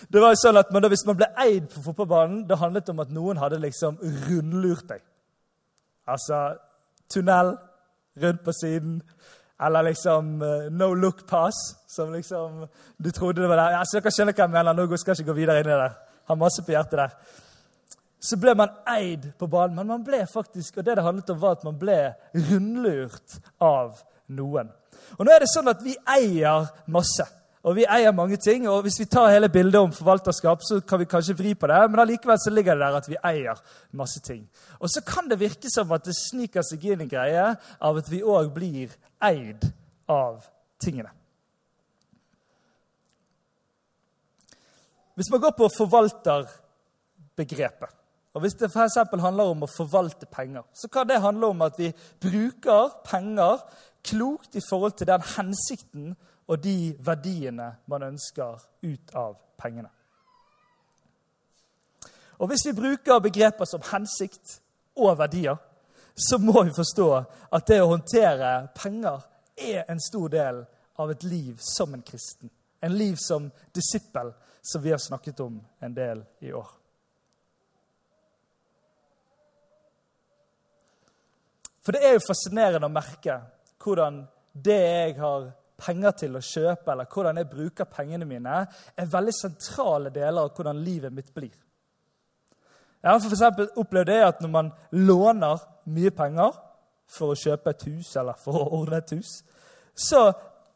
det 0.10 0.22
var 0.22 0.34
jo 0.34 0.42
sånn 0.42 0.58
at 0.58 0.72
Hvis 0.90 1.06
man 1.06 1.18
ble 1.20 1.30
eid 1.38 1.70
på 1.70 1.84
fotballbanen, 1.86 2.46
det 2.50 2.58
handlet 2.58 2.90
om 2.90 3.02
at 3.04 3.12
noen 3.14 3.38
hadde 3.38 3.62
liksom 3.62 4.00
rundlurt 4.02 4.88
deg. 4.90 5.04
Altså 6.10 6.58
tunnel 7.14 7.58
rundt 8.18 8.44
på 8.44 8.54
siden. 8.58 9.02
Eller 9.62 9.90
liksom 9.90 10.42
uh, 10.42 10.70
no 10.72 10.94
look 10.94 11.28
pass, 11.28 11.58
som 11.88 12.14
liksom 12.14 12.66
du 12.98 13.12
trodde 13.12 13.42
det 13.42 13.50
var 13.52 13.60
der. 13.60 13.78
Altså, 13.82 14.00
dere 14.00 14.14
skjønner 14.16 14.34
hva 14.34 14.48
jeg 14.48 14.56
mener. 14.56 14.74
Nå 14.74 14.98
skal 14.98 15.14
jeg 15.14 15.22
ikke 15.22 15.34
gå 15.34 15.38
videre 15.42 15.62
inn 15.62 15.70
i 15.70 15.80
det. 15.84 15.92
Har 16.32 16.40
masse 16.40 16.64
på 16.66 16.74
hjertet 16.74 17.02
der. 17.04 17.16
Så 18.20 18.40
ble 18.40 18.56
man 18.58 18.74
eid 18.90 19.30
på 19.40 19.48
banen, 19.48 19.78
men 19.78 19.94
man 19.94 20.04
ble 20.04 20.26
faktisk, 20.28 20.80
og 20.80 20.88
det 20.88 20.98
det 20.98 21.06
handlet 21.06 21.30
om, 21.32 21.40
var 21.40 21.56
at 21.56 21.64
man 21.68 21.78
ble 21.80 22.00
rundlurt 22.50 23.38
av 23.64 24.02
noen. 24.36 24.74
Og 25.18 25.26
nå 25.26 25.34
er 25.34 25.44
det 25.44 25.54
sånn 25.54 25.72
at 25.72 25.84
Vi 25.84 25.96
eier 26.08 26.68
masse, 26.88 27.26
og 27.64 27.76
vi 27.76 27.86
eier 27.90 28.12
mange 28.16 28.38
ting. 28.38 28.70
og 28.70 28.82
Hvis 28.84 29.00
vi 29.00 29.06
tar 29.06 29.34
hele 29.34 29.50
bildet 29.50 29.82
om 29.82 29.92
forvalterskap, 29.92 30.62
så 30.64 30.82
kan 30.82 31.00
vi 31.00 31.06
kanskje 31.06 31.38
vri 31.38 31.56
på 31.56 31.68
det, 31.68 31.92
men 31.92 32.00
allikevel 32.00 32.38
så 32.40 32.50
ligger 32.54 32.76
det 32.76 32.86
der 32.86 32.98
at 32.98 33.10
vi 33.10 33.18
eier 33.24 33.62
masse 33.92 34.20
ting. 34.20 34.50
Og 34.80 34.90
så 34.90 35.02
kan 35.02 35.30
det 35.30 35.40
virke 35.40 35.70
som 35.70 35.92
at 35.92 36.06
det 36.06 36.16
sniker 36.16 36.62
seg 36.64 36.86
inn 36.86 37.02
en 37.02 37.12
greie 37.12 37.56
av 37.80 37.98
at 37.98 38.12
vi 38.12 38.24
òg 38.24 38.54
blir 38.54 38.90
eid 39.22 39.74
av 40.08 40.46
tingene. 40.80 41.10
Hvis 45.20 45.32
man 45.32 45.42
går 45.44 45.52
på 45.58 45.68
forvalterbegrepet 45.76 47.99
og 48.34 48.42
Hvis 48.42 48.54
det 48.54 48.70
f.eks. 48.70 48.98
handler 49.22 49.44
om 49.44 49.64
å 49.64 49.68
forvalte 49.68 50.26
penger, 50.26 50.64
så 50.74 50.88
kan 50.88 51.08
det 51.10 51.22
handle 51.22 51.48
om 51.50 51.62
at 51.66 51.80
vi 51.80 51.90
bruker 52.22 52.92
penger 53.06 53.64
klokt 54.06 54.56
i 54.56 54.62
forhold 54.70 54.94
til 54.98 55.08
den 55.08 55.24
hensikten 55.36 56.12
og 56.48 56.64
de 56.64 56.96
verdiene 57.00 57.72
man 57.90 58.04
ønsker 58.04 58.62
ut 58.84 59.16
av 59.16 59.36
pengene. 59.58 59.90
Og 62.40 62.48
Hvis 62.48 62.66
vi 62.66 62.74
bruker 62.74 63.20
begreper 63.20 63.66
som 63.66 63.82
hensikt 63.92 64.62
og 64.96 65.18
verdier, 65.18 65.58
så 66.16 66.38
må 66.38 66.64
vi 66.64 66.76
forstå 66.76 67.10
at 67.52 67.68
det 67.68 67.82
å 67.82 67.92
håndtere 67.92 68.70
penger 68.76 69.26
er 69.58 69.84
en 69.90 70.00
stor 70.00 70.30
del 70.30 70.64
av 71.00 71.12
et 71.12 71.24
liv 71.24 71.60
som 71.64 71.94
en 71.94 72.04
kristen. 72.04 72.52
En 72.82 72.96
liv 72.96 73.16
som 73.20 73.52
disippel, 73.76 74.32
som 74.62 74.84
vi 74.84 74.92
har 74.92 75.00
snakket 75.00 75.40
om 75.40 75.60
en 75.80 75.96
del 75.96 76.24
i 76.40 76.54
år. 76.54 76.79
For 81.90 81.98
det 81.98 82.06
er 82.06 82.12
jo 82.14 82.22
fascinerende 82.22 82.86
å 82.86 82.94
merke 82.94 83.40
hvordan 83.82 84.20
det 84.54 84.76
jeg 84.76 85.16
har 85.18 85.48
penger 85.82 86.14
til 86.20 86.38
å 86.38 86.42
kjøpe, 86.46 86.92
eller 86.94 87.10
hvordan 87.10 87.40
jeg 87.42 87.50
bruker 87.50 87.90
pengene 87.90 88.28
mine, 88.30 88.60
er 88.94 89.10
veldig 89.10 89.34
sentrale 89.34 90.12
deler 90.14 90.44
av 90.44 90.52
hvordan 90.54 90.84
livet 90.86 91.18
mitt 91.18 91.34
blir. 91.34 91.50
Jeg 93.02 93.10
har 93.10 93.18
f.eks. 93.18 93.74
opplevd 93.82 94.12
det 94.12 94.20
at 94.22 94.46
når 94.46 94.54
man 94.54 94.72
låner 95.02 95.66
mye 95.90 96.14
penger 96.14 96.62
for 97.10 97.34
å 97.34 97.42
kjøpe 97.48 97.74
et 97.74 97.90
hus 97.90 98.14
eller 98.22 98.38
for 98.38 98.62
å 98.62 98.70
ordne 98.84 99.02
et 99.02 99.18
hus, 99.18 99.40
så 99.98 100.28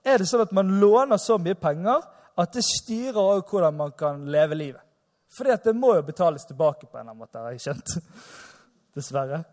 er 0.01 0.17
det 0.17 0.33
sånn 0.33 0.47
at 0.47 0.57
man 0.57 0.79
låner 0.81 1.21
så 1.21 1.37
mye 1.37 1.61
penger 1.61 2.09
at 2.41 2.57
det 2.57 2.65
styrer 2.73 3.21
også 3.21 3.51
hvordan 3.53 3.83
man 3.85 3.93
kan 4.01 4.25
leve 4.25 4.57
livet. 4.57 4.81
Fordi 5.37 5.59
at 5.61 5.69
det 5.69 5.77
må 5.77 5.93
jo 5.93 6.09
betales 6.09 6.49
tilbake 6.49 6.87
på 6.87 6.97
en 6.97 7.03
eller 7.03 7.11
annen 7.11 7.27
måte, 7.27 7.37
har 7.37 7.53
jeg 7.53 7.67
skjønt. 7.69 7.99
Dessverre 8.97 9.45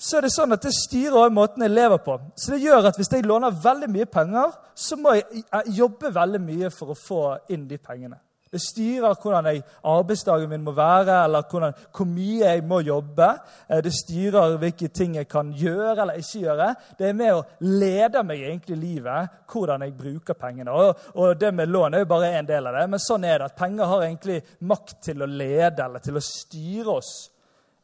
så 0.00 0.16
er 0.16 0.24
det 0.24 0.32
sånn 0.32 0.56
at 0.56 0.64
det 0.64 0.72
styrer 0.72 1.18
også 1.18 1.36
måten 1.36 1.66
jeg 1.66 1.74
lever 1.74 2.00
på. 2.00 2.16
Så 2.32 2.54
det 2.54 2.62
gjør 2.64 2.88
at 2.88 2.96
Hvis 2.96 3.12
jeg 3.12 3.26
låner 3.28 3.52
veldig 3.64 3.90
mye 3.92 4.08
penger, 4.08 4.56
så 4.74 4.96
må 4.96 5.12
jeg 5.18 5.44
jobbe 5.76 6.14
veldig 6.14 6.40
mye 6.40 6.70
for 6.72 6.94
å 6.94 6.98
få 6.98 7.22
inn 7.52 7.68
de 7.68 7.76
pengene. 7.76 8.16
Det 8.50 8.58
styrer 8.58 9.14
hvordan 9.14 9.46
jeg, 9.46 9.60
arbeidsdagen 9.86 10.50
min 10.50 10.64
må 10.66 10.72
være, 10.74 11.20
eller 11.24 11.44
hvordan, 11.46 11.76
hvor 11.94 12.08
mye 12.10 12.48
jeg 12.48 12.64
må 12.66 12.80
jobbe. 12.82 13.28
Eh, 13.68 13.82
det 13.84 13.92
styrer 13.94 14.56
hvilke 14.58 14.88
ting 14.88 15.14
jeg 15.20 15.28
kan 15.30 15.52
gjøre 15.54 15.94
eller 16.02 16.18
ikke 16.18 16.42
gjøre. 16.48 16.72
Det 16.98 17.06
er 17.06 17.14
med 17.20 17.36
å 17.36 17.44
lede 17.62 18.24
meg 18.26 18.42
egentlig 18.48 18.74
i 18.74 18.80
livet, 18.80 19.38
hvordan 19.52 19.86
jeg 19.86 19.94
bruker 20.00 20.34
pengene. 20.40 20.74
Og, 20.74 21.06
og 21.14 21.38
Det 21.38 21.52
med 21.54 21.70
lån 21.70 21.94
er 21.94 22.02
jo 22.02 22.10
bare 22.10 22.32
en 22.40 22.50
del 22.50 22.66
av 22.66 22.80
det, 22.80 22.88
men 22.90 23.06
sånn 23.06 23.28
er 23.28 23.38
det. 23.38 23.52
at 23.52 23.60
Penger 23.62 23.92
har 23.92 24.08
egentlig 24.08 24.42
makt 24.66 24.98
til 25.10 25.22
å 25.22 25.30
lede 25.30 25.84
eller 25.84 26.02
til 26.02 26.18
å 26.18 26.26
styre 26.32 26.98
oss. 26.98 27.14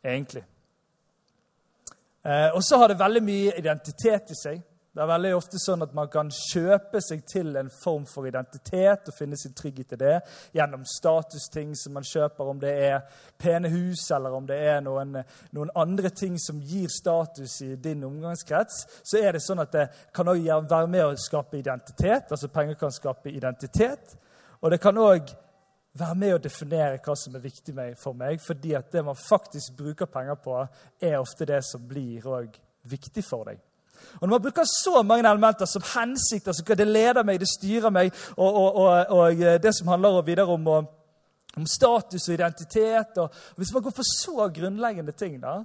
egentlig. 0.03 0.43
Eh, 2.27 2.49
og 2.55 2.65
så 2.65 2.77
har 2.77 2.89
det 2.89 2.99
veldig 2.99 3.23
mye 3.23 3.53
identitet 3.59 4.33
i 4.35 4.37
seg. 4.39 4.63
Det 4.97 5.03
er 5.05 5.11
veldig 5.11 5.31
ofte 5.37 5.59
sånn 5.61 5.85
at 5.85 5.93
Man 5.95 6.09
kan 6.09 6.31
kjøpe 6.33 7.03
seg 7.05 7.21
til 7.29 7.51
en 7.61 7.69
form 7.69 8.07
for 8.09 8.27
identitet 8.27 9.11
og 9.11 9.15
finne 9.15 9.37
sin 9.37 9.53
trygghet 9.55 9.93
i 9.93 9.99
det 10.01 10.15
gjennom 10.57 10.87
statusting 10.89 11.75
som 11.77 11.95
man 11.99 12.07
kjøper, 12.09 12.49
om 12.49 12.59
det 12.63 12.73
er 12.89 13.21
pene 13.39 13.69
hus 13.71 14.07
eller 14.17 14.35
om 14.35 14.49
det 14.49 14.57
er 14.57 14.81
noen, 14.81 15.19
noen 15.53 15.75
andre 15.77 16.11
ting 16.11 16.41
som 16.41 16.63
gir 16.65 16.89
status 16.91 17.61
i 17.63 17.75
din 17.77 18.03
omgangskrets. 18.09 18.87
Så 19.05 19.21
er 19.21 19.37
det 19.37 19.45
sånn 19.45 19.63
at 19.63 19.77
det 19.77 19.87
kan 20.17 20.33
også 20.33 20.63
være 20.65 20.93
med 20.97 21.05
å 21.05 21.15
skape 21.21 21.61
identitet. 21.61 22.33
altså 22.33 22.49
Penger 22.49 22.81
kan 22.81 22.97
skape 22.97 23.31
identitet. 23.31 24.17
Og 24.65 24.73
det 24.73 24.81
kan 24.81 24.99
også 24.99 25.37
være 25.99 26.15
med 26.19 26.35
å 26.35 26.43
definere 26.43 27.01
hva 27.05 27.15
som 27.19 27.37
er 27.37 27.45
viktig 27.45 27.75
for 27.99 28.13
meg. 28.15 28.41
fordi 28.41 28.75
at 28.75 28.93
det 28.93 29.05
man 29.05 29.15
faktisk 29.17 29.77
bruker 29.77 30.07
penger 30.07 30.35
på, 30.35 30.67
er 31.01 31.19
ofte 31.19 31.47
det 31.47 31.65
som 31.65 31.89
blir 31.89 32.23
viktig 32.85 33.25
for 33.25 33.45
deg. 33.45 33.59
Og 34.21 34.29
Når 34.29 34.29
man 34.29 34.43
bruker 34.43 34.65
så 34.65 35.03
mange 35.03 35.29
elementer 35.29 35.67
som 35.67 35.83
hensikt, 35.83 36.49
altså 36.49 36.75
det 36.75 36.87
leder 36.87 37.25
meg, 37.25 37.41
det 37.41 37.49
styrer 37.49 37.91
meg, 37.91 38.13
og, 38.37 38.55
og, 38.55 38.77
og, 38.77 39.07
og 39.11 39.63
det 39.63 39.75
som 39.75 39.89
handler 39.89 40.23
videre 40.23 40.47
om, 40.47 40.69
om, 40.69 41.67
status 41.67 42.29
og 42.29 42.35
identitet 42.35 43.19
og 43.19 43.33
Hvis 43.57 43.73
man 43.73 43.83
går 43.83 43.91
for 43.97 44.03
så 44.05 44.49
grunnleggende 44.49 45.13
ting, 45.13 45.41
da, 45.41 45.63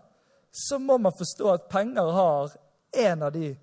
så 0.52 0.80
må 0.80 0.98
man 0.98 1.16
forstå 1.18 1.52
at 1.54 1.70
penger 1.70 2.12
har 2.12 2.56
en 2.94 3.24
av 3.24 3.32
de 3.32 3.56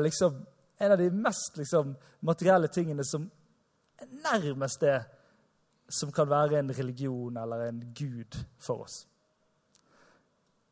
liksom, 0.00 0.46
en 0.78 0.92
av 0.92 0.98
de 0.98 1.10
mest 1.10 1.56
liksom, 1.56 1.96
materielle 2.20 2.68
tingene 2.68 3.04
som 3.04 3.30
nærmest 4.24 4.82
er 4.82 5.04
som 5.88 6.12
kan 6.12 6.28
være 6.30 6.58
en 6.58 6.72
religion 6.78 7.36
eller 7.36 7.68
en 7.68 7.80
gud 7.96 8.38
for 8.60 8.84
oss. 8.84 9.06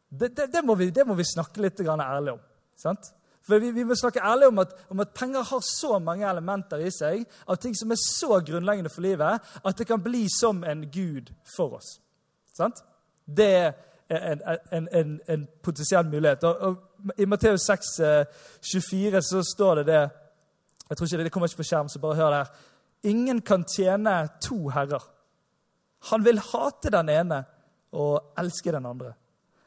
Det, 0.08 0.36
det, 0.36 0.52
det, 0.52 0.64
må, 0.64 0.74
vi, 0.74 0.90
det 0.90 1.06
må, 1.06 1.14
vi, 1.14 1.24
snakke 1.24 1.60
litt 1.60 1.80
ærlig 1.80 2.36
om. 2.36 2.42
Sant? 2.76 3.10
For 3.46 3.62
vi, 3.62 3.70
vi, 3.70 3.84
må 3.84 3.94
snakke 3.94 4.22
ærlig 4.22 4.48
om 4.50 4.58
at, 4.58 4.74
om 4.90 5.00
at, 5.00 5.14
penger 5.14 5.42
har 5.42 5.62
så 5.62 5.98
mange 5.98 6.28
elementer 6.28 6.82
i 6.82 6.90
seg, 6.90 7.24
av 7.46 7.58
ting 7.62 7.74
som 7.78 7.90
er 7.90 8.00
så 8.00 8.40
grunnleggende 8.40 8.90
for 8.90 9.06
livet, 9.06 9.40
at 9.64 9.78
det 9.78 9.86
kan 9.86 10.02
bli 10.02 10.26
som 10.30 10.64
en 10.64 10.86
gud 10.90 11.30
for 11.56 11.78
oss. 11.78 11.96
Sant? 12.56 12.82
Det 13.26 13.50
er 13.56 13.72
en, 14.08 14.42
en, 14.72 14.88
en, 14.92 15.16
en 15.28 15.48
potensiell 15.62 16.06
mulighet. 16.10 16.44
Og, 16.44 16.60
og 16.60 17.12
I 17.18 17.26
Matteus 17.26 17.66
6, 17.66 17.96
24 18.62 19.22
så 19.22 19.42
står 19.54 19.82
det 19.82 19.86
det 19.90 20.04
jeg 20.86 20.96
tror 20.96 21.06
ikke 21.06 21.18
det, 21.18 21.24
det 21.24 21.32
kommer 21.34 21.48
ikke 21.48 21.56
på 21.56 21.66
skjerm, 21.66 21.88
så 21.88 21.98
bare 21.98 22.14
hør 22.14 22.30
det 22.30 22.36
her. 22.38 22.50
Ingen 23.06 23.40
kan 23.46 23.64
tjene 23.70 24.16
to 24.42 24.66
herrer. 24.74 25.02
Han 26.10 26.24
vil 26.26 26.42
hate 26.42 26.90
den 26.92 27.10
ene 27.12 27.40
og 27.96 28.34
elske 28.38 28.74
den 28.74 28.86
andre. 28.86 29.14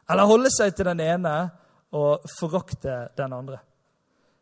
Eller 0.09 0.29
holde 0.29 0.51
seg 0.53 0.75
til 0.75 0.89
den 0.89 1.01
ene 1.03 1.33
og 1.95 2.25
forakte 2.37 3.09
den 3.17 3.33
andre. 3.33 3.59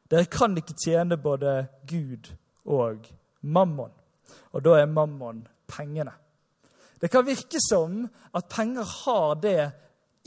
Dere 0.07 0.29
kan 0.31 0.55
ikke 0.57 0.77
tjene 0.79 1.17
både 1.19 1.67
Gud 1.87 2.31
og 2.65 3.07
mammon. 3.41 3.91
Og 4.55 4.63
da 4.63 4.77
er 4.79 4.91
mammon 4.91 5.43
pengene. 5.67 6.13
Det 7.01 7.11
kan 7.11 7.25
virke 7.27 7.59
som 7.61 8.05
at 8.33 8.47
penger 8.49 8.87
har 9.03 9.35
det 9.41 9.71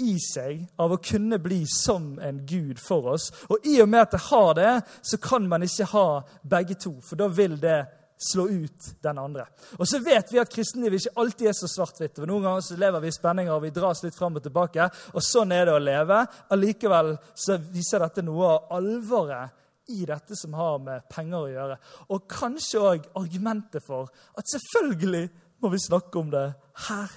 i 0.01 0.15
seg 0.23 0.63
av 0.81 0.95
å 0.95 1.01
kunne 1.03 1.41
bli 1.43 1.65
som 1.69 2.15
en 2.23 2.45
gud 2.49 2.79
for 2.81 3.15
oss. 3.15 3.29
Og 3.51 3.67
i 3.69 3.81
og 3.83 3.89
med 3.91 4.07
at 4.07 4.15
det 4.15 4.23
har 4.29 4.53
det, 4.57 4.75
så 5.03 5.19
kan 5.21 5.49
man 5.49 5.65
ikke 5.67 5.89
ha 5.93 6.07
begge 6.43 6.77
to, 6.81 6.95
for 7.05 7.21
da 7.21 7.29
vil 7.29 7.59
det 7.61 7.81
slå 8.21 8.49
ut 8.49 9.03
den 9.03 9.19
andre. 9.19 9.47
Og 9.79 9.89
så 9.89 9.99
vet 10.05 10.33
vi 10.33 10.41
at 10.43 10.53
kristenlivet 10.53 11.01
ikke 11.01 11.23
alltid 11.23 11.49
er 11.49 11.57
så 11.57 11.69
svart-hvitt. 11.71 12.21
Noen 12.29 12.45
ganger 12.45 12.65
så 12.67 12.77
lever 12.81 13.01
vi 13.01 13.09
i 13.09 13.17
spenninger 13.17 13.55
og 13.55 13.65
vi 13.65 13.73
dras 13.75 14.03
litt 14.05 14.17
fram 14.17 14.37
og 14.37 14.45
tilbake. 14.45 14.89
Og 15.15 15.25
sånn 15.25 15.55
er 15.57 15.69
det 15.69 15.77
å 15.77 15.83
leve. 15.83 16.21
Allikevel 16.53 17.15
så 17.35 17.57
viser 17.73 18.05
dette 18.05 18.25
noe 18.27 18.53
av 18.55 18.75
alvoret 18.81 19.57
i 19.91 20.05
dette 20.07 20.37
som 20.39 20.55
har 20.55 20.79
med 20.85 21.07
penger 21.11 21.39
å 21.39 21.51
gjøre. 21.51 21.79
Og 22.15 22.27
kanskje 22.31 22.85
òg 22.85 23.09
argumentet 23.19 23.85
for 23.87 24.13
at 24.39 24.53
selvfølgelig 24.53 25.25
må 25.61 25.73
vi 25.73 25.81
snakke 25.83 26.21
om 26.21 26.31
det 26.33 26.47
her 26.89 27.17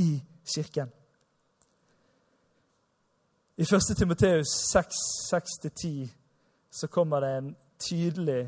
i 0.00 0.10
kirken. 0.48 0.90
I 3.58 3.66
1. 3.66 3.96
Timoteus 3.98 4.52
6-10 4.72 6.08
så 6.70 6.88
kommer 6.88 7.20
det 7.20 7.30
en 7.36 7.48
tydelig 7.82 8.44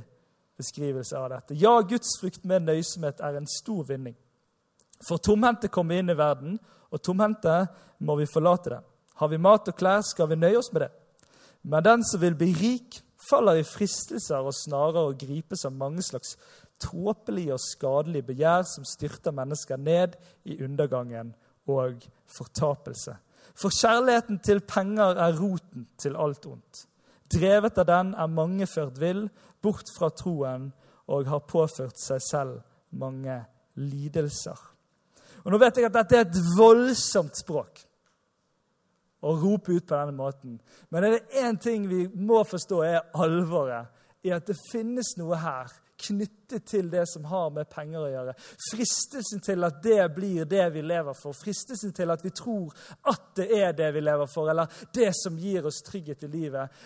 beskrivelse 0.60 1.18
av 1.18 1.30
dette. 1.32 1.56
Ja, 1.58 1.80
Guds 1.80 2.14
frukt 2.20 2.44
med 2.46 2.68
nøysomhet 2.68 3.22
er 3.24 3.38
en 3.40 3.48
stor 3.48 3.86
vinning. 3.88 4.14
For 5.00 5.20
tomhendte 5.22 5.70
kommer 5.72 6.00
inn 6.00 6.12
i 6.12 6.18
verden, 6.18 6.58
og 6.90 7.02
tomhendte 7.02 7.64
må 8.04 8.16
vi 8.20 8.28
forlate 8.28 8.74
det. 8.74 8.80
Har 9.20 9.28
vi 9.32 9.40
mat 9.40 9.68
og 9.68 9.76
klær, 9.76 10.02
skal 10.04 10.30
vi 10.30 10.38
nøye 10.40 10.58
oss 10.60 10.72
med 10.72 10.86
det. 10.86 10.90
Men 11.62 11.84
den 11.84 12.04
som 12.08 12.22
vil 12.22 12.36
bli 12.36 12.52
rik, 12.56 13.00
faller 13.30 13.60
i 13.60 13.66
fristelser 13.68 14.46
og 14.46 14.56
snarer 14.56 15.10
og 15.10 15.18
gripes 15.20 15.66
av 15.68 15.76
mange 15.76 16.02
slags 16.04 16.36
tåpelige 16.80 17.52
og 17.52 17.60
skadelige 17.60 18.28
begjær 18.30 18.64
som 18.68 18.86
styrter 18.88 19.34
mennesker 19.36 19.80
ned 19.80 20.16
i 20.48 20.56
undergangen 20.64 21.34
og 21.68 22.06
fortapelse. 22.30 23.16
For 23.60 23.72
kjærligheten 23.74 24.40
til 24.44 24.62
penger 24.64 25.20
er 25.20 25.36
roten 25.36 25.88
til 26.00 26.16
alt 26.16 26.46
ondt. 26.48 26.86
Drevet 27.30 27.78
av 27.78 27.86
den 27.86 28.14
er 28.18 28.32
mange 28.32 28.66
ført 28.66 28.98
vill, 29.00 29.28
bort 29.62 29.90
fra 29.96 30.10
troen, 30.10 30.70
og 31.10 31.30
har 31.30 31.46
påført 31.46 31.98
seg 31.98 32.22
selv 32.22 32.60
mange 32.90 33.36
lidelser. 33.78 34.58
Og 35.44 35.52
Nå 35.52 35.60
vet 35.60 35.78
jeg 35.78 35.88
at 35.88 35.96
dette 35.96 36.18
er 36.18 36.26
et 36.26 36.40
voldsomt 36.56 37.38
språk 37.38 37.84
å 39.20 39.34
rope 39.36 39.74
ut 39.76 39.86
på 39.86 39.96
denne 39.96 40.16
måten. 40.16 40.58
Men 40.88 41.04
er 41.04 41.16
det 41.16 41.44
én 41.44 41.58
ting 41.60 41.86
vi 41.88 42.06
må 42.08 42.42
forstå, 42.48 42.82
er 42.84 43.20
alvoret 43.20 44.26
i 44.26 44.32
at 44.34 44.48
det 44.48 44.58
finnes 44.70 45.14
noe 45.20 45.38
her 45.40 45.72
knyttet 46.00 46.64
til 46.68 46.90
det 46.90 47.02
som 47.08 47.26
har 47.28 47.50
med 47.52 47.68
penger 47.72 48.00
å 48.00 48.10
gjøre. 48.10 48.34
Fristelsen 48.70 49.42
til 49.44 49.66
at 49.66 49.80
det 49.84 50.00
blir 50.16 50.48
det 50.48 50.64
vi 50.74 50.82
lever 50.84 51.16
for. 51.16 51.36
Fristelsen 51.36 51.92
til 51.96 52.12
at 52.12 52.24
vi 52.24 52.32
tror 52.36 52.72
at 53.10 53.26
det 53.36 53.48
er 53.60 53.74
det 53.76 53.90
vi 53.96 54.04
lever 54.04 54.30
for, 54.30 54.48
eller 54.50 54.70
det 54.96 55.10
som 55.16 55.36
gir 55.38 55.68
oss 55.68 55.82
trygghet 55.86 56.24
i 56.24 56.32
livet, 56.32 56.80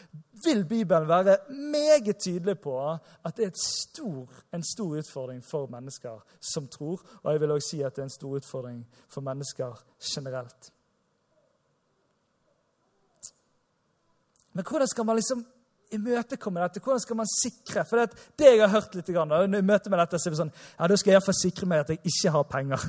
vil 0.45 0.65
Bibelen 0.65 1.09
være 1.09 1.37
meget 1.51 2.17
tydelig 2.17 2.59
på 2.59 2.77
at 3.25 3.37
det 3.37 3.45
er 3.45 3.51
stor, 3.67 4.33
en 4.55 4.65
stor 4.75 4.99
utfordring 4.99 5.45
for 5.45 5.67
mennesker 5.67 6.25
som 6.41 6.69
tror. 6.69 7.01
Og 7.23 7.33
jeg 7.33 7.41
vil 7.41 7.51
også 7.51 7.69
si 7.69 7.83
at 7.83 7.97
det 7.97 8.03
er 8.03 8.11
en 8.11 8.11
stor 8.11 8.37
utfordring 8.37 8.87
for 9.09 9.21
mennesker 9.21 9.85
generelt. 10.15 10.73
Men 14.53 14.65
hvordan 14.71 14.89
skal 14.89 15.05
man 15.05 15.17
liksom 15.17 15.47
imøtekomme 15.91 16.61
dette? 16.61 16.81
Hvordan 16.81 17.01
skal 17.01 17.17
man 17.17 17.27
sikre 17.43 17.85
For 17.85 17.97
det, 17.97 18.11
det 18.39 18.45
jeg 18.45 18.61
har 18.61 18.69
hørt 18.69 18.95
litt, 18.95 19.09
i 19.09 19.63
møte 19.63 19.91
med 19.91 19.99
dette, 19.99 20.19
så 20.19 20.29
er 20.29 20.35
det 20.35 20.41
sånn 20.43 20.53
Ja, 20.79 20.87
da 20.87 20.97
skal 20.97 21.11
jeg 21.11 21.19
iallfall 21.19 21.39
sikre 21.39 21.67
meg 21.71 21.85
at 21.85 21.91
jeg 21.95 21.99
ikke 22.05 22.35
har 22.37 22.47
penger. 22.51 22.87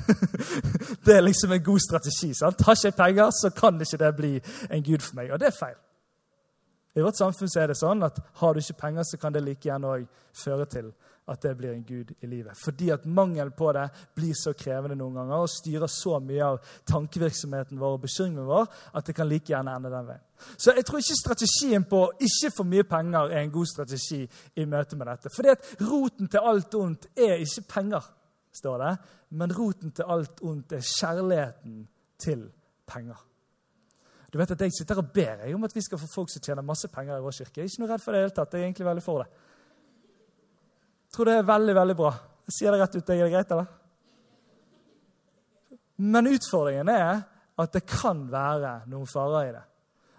det 1.06 1.16
er 1.16 1.26
liksom 1.26 1.52
en 1.52 1.64
god 1.64 1.82
strategi. 1.88 2.34
sant? 2.34 2.62
Har 2.66 2.78
ikke 2.78 2.92
jeg 2.92 3.00
penger, 3.02 3.30
så 3.30 3.50
kan 3.50 3.80
ikke 3.80 4.02
det 4.04 4.14
bli 4.16 4.32
en 4.70 4.86
gud 4.86 5.02
for 5.02 5.18
meg. 5.20 5.32
Og 5.32 5.40
det 5.40 5.50
er 5.50 5.58
feil. 5.58 5.76
I 6.96 7.02
vårt 7.04 7.18
samfunn 7.18 7.50
er 7.60 7.68
det 7.68 7.76
sånn 7.76 8.04
at 8.06 8.18
har 8.40 8.54
du 8.54 8.62
ikke 8.62 8.80
penger, 8.80 9.04
så 9.04 9.18
kan 9.20 9.34
det 9.34 9.44
like 9.44 9.68
gjerne 9.68 9.90
òg 9.98 10.06
føre 10.36 10.64
til 10.72 10.88
at 11.26 11.42
det 11.42 11.56
blir 11.58 11.74
en 11.74 11.84
gud 11.84 12.12
i 12.22 12.28
livet. 12.30 12.54
Fordi 12.56 12.90
at 12.94 13.04
mangel 13.04 13.50
på 13.50 13.72
det 13.74 13.88
blir 14.14 14.34
så 14.38 14.54
krevende 14.56 14.96
noen 14.96 15.18
ganger 15.18 15.42
og 15.42 15.50
styrer 15.50 15.90
så 15.90 16.20
mye 16.22 16.52
av 16.54 16.72
tankevirksomheten 16.86 17.80
vår 17.80 17.96
og 17.98 18.04
bekymringen 18.06 18.46
vår 18.46 18.70
at 18.96 19.10
det 19.10 19.16
kan 19.18 19.28
like 19.28 19.50
gjerne 19.50 19.74
ende 19.74 19.90
den 19.92 20.06
veien. 20.06 20.24
Så 20.56 20.72
jeg 20.76 20.86
tror 20.86 21.02
ikke 21.02 21.18
strategien 21.18 21.86
på 21.90 22.02
ikke 22.28 22.52
for 22.54 22.70
mye 22.70 22.86
penger 22.88 23.32
er 23.34 23.42
en 23.42 23.54
god 23.54 23.72
strategi 23.72 24.22
i 24.54 24.68
møte 24.70 24.96
med 24.96 25.10
dette. 25.10 25.34
Fordi 25.34 25.52
at 25.56 25.70
roten 25.82 26.30
til 26.32 26.50
alt 26.52 26.78
ondt 26.78 27.08
er 27.16 27.42
ikke 27.42 27.68
penger, 27.74 28.10
står 28.56 28.82
det, 28.84 28.96
men 29.36 29.56
roten 29.58 29.92
til 29.92 30.12
alt 30.16 30.44
ondt 30.46 30.76
er 30.78 30.92
kjærligheten 30.94 31.80
til 32.22 32.46
penger. 32.86 33.18
Du 34.32 34.38
vet 34.38 34.50
at 34.50 34.60
Jeg 34.60 34.74
sitter 34.74 34.98
og 35.00 35.10
ber 35.14 35.44
jeg 35.44 35.54
om 35.54 35.64
at 35.64 35.74
vi 35.74 35.84
skal 35.84 36.00
få 36.00 36.08
folk 36.10 36.30
som 36.32 36.42
tjener 36.42 36.66
masse 36.66 36.88
penger 36.92 37.18
i 37.18 37.24
vår 37.24 37.36
kirke. 37.38 37.60
Jeg 37.60 37.68
er 37.68 37.72
ikke 37.72 37.82
noe 37.84 37.92
redd 37.92 38.04
for 38.04 38.12
det 38.16 38.22
hele 38.24 38.34
tatt. 38.36 38.54
Jeg 38.54 38.62
er 38.62 38.68
egentlig 38.68 38.88
veldig 38.88 39.04
for 39.04 39.22
det. 39.22 39.28
Jeg 41.06 41.16
tror 41.16 41.30
det 41.30 41.36
er 41.36 41.50
veldig, 41.52 41.74
veldig 41.80 41.96
bra. 41.96 42.10
Jeg 42.46 42.56
sier 42.58 42.74
det 42.74 42.80
rett 42.82 42.96
ut. 42.96 43.10
Er 43.10 43.22
det 43.22 43.30
greit, 43.32 43.54
eller? 43.54 43.68
Men 45.96 46.28
utfordringen 46.28 46.90
er 46.92 47.22
at 47.56 47.72
det 47.72 47.86
kan 47.88 48.26
være 48.30 48.74
noen 48.90 49.08
farer 49.08 49.48
i 49.48 49.54
det. 49.54 49.64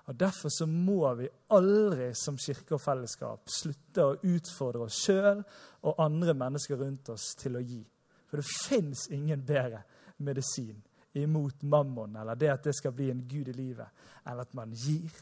Og 0.08 0.15
Derfor 0.15 0.50
så 0.50 0.65
må 0.65 1.13
vi 1.20 1.28
aldri 1.52 2.13
som 2.15 2.38
kirke 2.39 2.78
og 2.78 2.82
fellesskap 2.82 3.52
slutte 3.52 4.06
å 4.06 4.15
utfordre 4.24 4.88
oss 4.88 5.02
sjøl 5.04 5.41
og 5.84 6.00
andre 6.00 6.34
mennesker 6.38 6.80
rundt 6.80 7.12
oss 7.12 7.34
til 7.38 7.60
å 7.60 7.63
gi. 7.63 7.82
For 8.28 8.39
det 8.39 8.48
fins 8.48 9.10
ingen 9.12 9.43
bedre 9.46 9.84
medisin 10.24 10.80
imot 11.24 11.64
mammon 11.64 12.16
eller 12.16 12.36
det 12.36 12.52
at 12.52 12.64
det 12.70 12.76
skal 12.76 12.94
bli 12.96 13.10
en 13.12 13.24
gud 13.30 13.48
i 13.48 13.56
livet, 13.56 13.88
enn 14.28 14.40
at 14.44 14.54
man 14.58 14.74
gir 14.76 15.14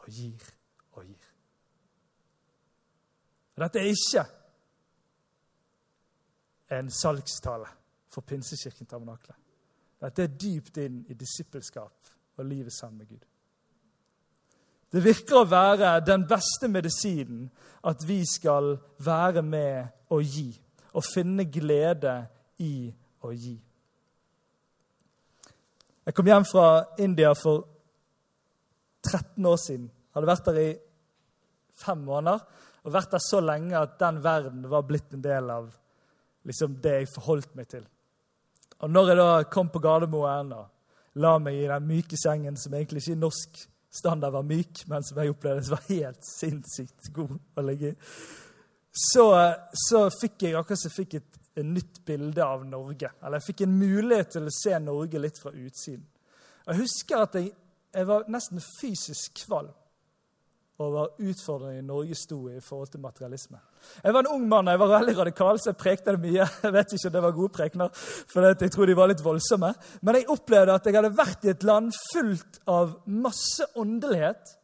og 0.00 0.08
gir 0.08 0.48
og 0.96 1.04
gir. 1.04 1.26
Dette 3.60 3.80
er 3.80 3.90
ikke 3.92 4.24
en 6.78 6.90
salgstale 6.90 7.68
for 8.08 8.24
Pinsekirken 8.24 8.86
Tabernakle. 8.86 9.34
Dette 10.00 10.24
er 10.24 10.38
dypt 10.40 10.80
inn 10.80 11.02
i 11.12 11.16
disippelskap 11.18 12.10
og 12.38 12.46
livet 12.46 12.72
sammen 12.72 13.02
med 13.02 13.10
Gud. 13.10 13.26
Det 14.90 15.02
virker 15.04 15.38
å 15.38 15.46
være 15.46 16.00
den 16.02 16.24
beste 16.26 16.70
medisinen 16.72 17.44
at 17.86 18.02
vi 18.06 18.22
skal 18.26 18.72
være 19.04 19.42
med 19.46 20.10
og 20.10 20.24
gi. 20.24 20.48
Og 20.98 21.04
finne 21.06 21.46
glede 21.46 22.14
i 22.64 22.90
å 23.22 23.30
gi. 23.30 23.54
Jeg 26.06 26.16
kom 26.16 26.30
hjem 26.30 26.46
fra 26.48 26.66
India 26.98 27.34
for 27.36 27.66
13 29.04 29.46
år 29.46 29.58
siden. 29.60 29.88
Jeg 29.90 30.16
hadde 30.16 30.30
vært 30.30 30.48
der 30.48 30.60
i 30.62 30.70
fem 31.80 32.04
måneder 32.06 32.40
og 32.80 32.94
vært 32.94 33.12
der 33.12 33.22
så 33.22 33.40
lenge 33.44 33.76
at 33.76 33.98
den 34.00 34.22
verden 34.24 34.64
var 34.72 34.86
blitt 34.88 35.12
en 35.12 35.24
del 35.24 35.50
av 35.52 35.68
liksom, 36.48 36.78
det 36.80 36.94
jeg 36.94 37.10
forholdt 37.14 37.52
meg 37.58 37.68
til. 37.68 37.84
Og 38.80 38.88
når 38.90 39.10
jeg 39.10 39.18
da 39.20 39.30
kom 39.52 39.68
på 39.68 39.82
Gardermoen 39.84 40.54
og 40.56 41.20
la 41.20 41.34
meg 41.42 41.58
i 41.58 41.68
den 41.68 41.88
myke 41.88 42.16
sengen, 42.16 42.56
som 42.56 42.74
egentlig 42.74 43.02
ikke 43.04 43.18
i 43.18 43.20
norsk 43.20 43.60
standard 44.00 44.32
var 44.32 44.46
myk, 44.46 44.84
men 44.88 45.04
som 45.04 45.18
jeg 45.20 45.34
opplevde 45.34 45.74
var 45.74 45.84
helt 45.90 46.24
sinnssykt 46.24 47.10
god 47.12 47.36
å 47.58 47.66
ligge 47.66 47.92
i, 47.92 47.98
så, 48.90 49.26
så 49.76 50.06
fikk 50.14 50.46
jeg 50.46 50.56
akkurat 50.58 50.80
som 50.80 50.94
fikk 50.94 51.18
et, 51.20 51.40
et, 51.56 51.64
nytt 51.66 52.04
bilde 52.06 52.44
av 52.44 52.64
Norge. 52.66 53.10
Eller 53.20 53.40
jeg 53.40 53.50
fikk 53.50 53.64
en 53.66 53.76
mulighet 53.78 54.36
til 54.36 54.48
å 54.48 54.54
se 54.54 54.78
Norge 54.82 55.20
litt 55.22 55.40
fra 55.40 55.52
utsiden. 55.52 56.06
Jeg 56.66 56.80
husker 56.82 57.24
at 57.24 57.36
jeg, 57.38 57.52
jeg 57.94 58.06
var 58.06 58.28
nesten 58.30 58.62
fysisk 58.62 59.44
kvalm 59.46 59.72
over 60.80 61.10
utfordringen 61.20 61.90
Norge 61.90 62.16
sto 62.16 62.38
i 62.48 62.56
i 62.56 62.62
forhold 62.64 62.88
til 62.92 63.02
materialisme. 63.02 63.58
Jeg 64.04 64.14
var 64.14 64.24
en 64.24 64.32
ung 64.32 64.46
mann, 64.48 64.68
jeg 64.68 64.80
var 64.80 64.92
veldig 64.94 65.16
radikal, 65.18 65.58
så 65.60 65.70
jeg 65.72 65.80
prekte 65.80 66.14
det 66.14 66.22
mye. 66.22 66.46
Jeg 66.64 66.72
vet 66.72 66.94
ikke 66.94 67.10
om 67.10 67.12
det 67.16 67.22
var 67.24 67.36
gode 67.36 67.52
prekener, 67.56 67.90
for 68.32 68.48
jeg 68.48 68.72
tror 68.72 68.88
de 68.88 68.96
var 68.96 69.10
litt 69.10 69.24
voldsomme. 69.24 69.72
Men 70.00 70.18
jeg 70.18 70.30
opplevde 70.32 70.78
at 70.78 70.88
jeg 70.88 70.96
hadde 70.96 71.12
vært 71.18 71.44
i 71.44 71.52
et 71.52 71.66
land 71.68 71.92
fullt 72.12 72.62
av 72.70 72.96
masse 73.04 73.68
åndelighet 73.76 74.56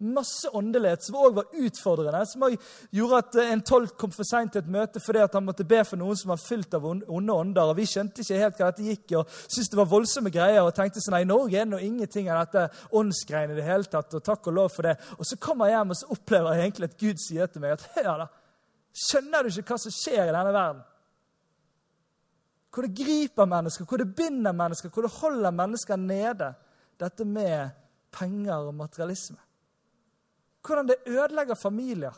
masse 0.00 0.48
åndelighet 0.56 1.04
som 1.04 1.18
òg 1.20 1.34
var 1.36 1.56
utfordrende. 1.60 2.22
Som 2.26 2.46
gjorde 2.94 3.20
at 3.20 3.38
eh, 3.40 3.52
en 3.54 3.62
tolk 3.66 3.96
kom 4.00 4.12
for 4.14 4.26
seint 4.28 4.52
til 4.54 4.62
et 4.62 4.72
møte 4.72 5.02
fordi 5.02 5.22
han 5.22 5.46
måtte 5.46 5.66
be 5.68 5.82
for 5.86 6.00
noen 6.00 6.18
som 6.18 6.32
var 6.32 6.40
fylt 6.42 6.74
av 6.76 6.86
onde 6.90 7.36
ånder. 7.36 7.70
og 7.72 7.78
Vi 7.78 7.88
skjønte 7.90 8.24
ikke 8.24 8.40
helt 8.40 8.60
hva 8.60 8.70
dette 8.70 8.86
gikk 8.86 9.16
og 9.20 9.34
syntes 9.46 9.70
det 9.72 9.80
var 9.80 9.90
voldsomme 9.92 10.32
greier. 10.34 10.62
og 10.64 10.74
tenkte 10.76 11.02
sånn, 11.04 11.18
nei, 11.18 11.24
I 11.26 11.30
Norge 11.30 11.60
er 11.60 11.68
det 11.70 11.82
ingenting 11.86 12.30
av 12.30 12.44
dette 12.44 12.86
åndsgreiene 13.00 13.56
i 13.56 13.60
det 13.60 13.66
hele 13.68 13.90
tatt. 13.90 14.14
og 14.14 14.24
takk 14.24 14.46
og 14.46 14.56
lov 14.60 14.70
for 14.74 14.88
det. 14.88 14.96
Og 15.18 15.26
Så 15.26 15.36
kommer 15.36 15.66
jeg 15.66 15.78
hjem 15.78 15.90
og 15.90 16.00
så 16.00 16.12
opplever 16.16 16.54
jeg 16.54 16.68
egentlig 16.68 16.90
at 16.90 17.00
Gud 17.00 17.26
sier 17.26 17.46
til 17.46 17.60
meg 17.60 17.76
at 17.76 17.88
hør 17.96 18.24
da, 18.24 18.30
skjønner 18.94 19.42
du 19.42 19.52
ikke 19.52 19.74
hva 19.74 19.82
som 19.84 19.94
skjer 19.94 20.24
i 20.24 20.32
denne 20.32 20.54
verden? 20.54 20.82
Hvor 22.70 22.86
det 22.86 22.94
griper 22.94 23.50
mennesker, 23.50 23.84
hvor 23.84 23.98
det 23.98 24.14
binder 24.14 24.52
mennesker, 24.54 24.88
hvor 24.94 25.02
det 25.02 25.16
holder 25.18 25.50
mennesker 25.50 25.96
nede. 25.96 26.54
Dette 27.00 27.24
med 27.24 27.70
penger 28.12 28.68
og 28.68 28.74
materialisme. 28.74 29.38
Hvordan 30.66 30.90
det 30.90 31.00
ødelegger 31.06 31.54
familier. 31.54 32.16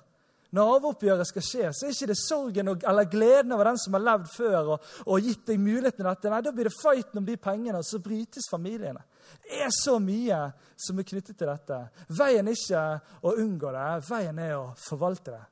Når 0.53 0.75
arveoppgjøret 0.75 1.27
skal 1.27 1.45
skje, 1.47 1.69
så 1.73 1.87
er 1.87 1.95
ikke 1.95 2.07
det 2.11 2.19
sorgen 2.21 2.69
og, 2.69 2.83
eller 2.89 3.09
gleden 3.09 3.55
over 3.57 3.71
den 3.71 3.79
som 3.81 3.95
har 3.97 4.03
levd 4.05 4.27
før 4.35 4.75
og, 4.75 4.91
og 5.07 5.25
gitt 5.25 5.47
deg 5.49 5.63
muligheten 5.63 6.03
til 6.03 6.09
dette. 6.11 6.29
Nei, 6.29 6.43
Da 6.45 6.53
blir 6.53 6.69
det 6.69 6.75
fighten 6.77 7.23
om 7.23 7.29
de 7.29 7.37
pengene, 7.41 7.79
og 7.81 7.87
så 7.89 8.03
brytes 8.05 8.51
familiene. 8.53 9.01
Det 9.41 9.63
er 9.65 9.73
så 9.73 9.97
mye 10.03 10.43
som 10.77 11.01
er 11.01 11.09
knyttet 11.09 11.39
til 11.41 11.49
dette. 11.49 11.79
Veien 12.13 12.51
er 12.53 12.59
ikke 12.59 12.85
å 13.25 13.33
unngå 13.41 13.73
det, 13.73 13.89
veien 14.11 14.45
er 14.45 14.55
å 14.59 14.69
forvalte 14.77 15.33
det. 15.33 15.43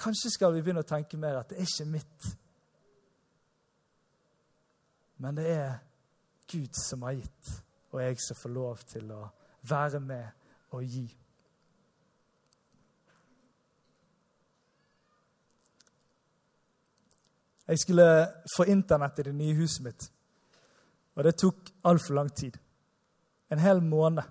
Kanskje 0.00 0.30
skal 0.36 0.54
vi 0.54 0.62
begynne 0.62 0.86
å 0.86 0.88
tenke 0.88 1.18
mer 1.20 1.42
at 1.42 1.50
det 1.50 1.58
er 1.58 1.66
ikke 1.66 1.90
mitt, 1.90 2.28
men 5.20 5.36
det 5.36 5.50
er 5.52 5.72
Gud 6.48 6.78
som 6.78 7.02
har 7.04 7.18
gitt, 7.18 7.50
og 7.90 8.00
jeg 8.00 8.22
som 8.22 8.38
får 8.38 8.54
lov 8.54 8.86
til 8.88 9.10
å 9.12 9.24
være 9.68 10.00
med 10.00 10.39
og 10.70 10.84
gi. 10.84 11.04
Jeg 17.70 17.78
skulle 17.78 18.06
få 18.56 18.66
internett 18.66 19.18
i 19.18 19.22
det 19.28 19.34
nye 19.34 19.54
huset 19.54 19.84
mitt, 19.84 20.08
og 21.14 21.24
det 21.24 21.36
tok 21.38 21.70
altfor 21.86 22.14
lang 22.18 22.30
tid. 22.34 22.56
En 23.50 23.62
hel 23.62 23.82
måned 23.82 24.26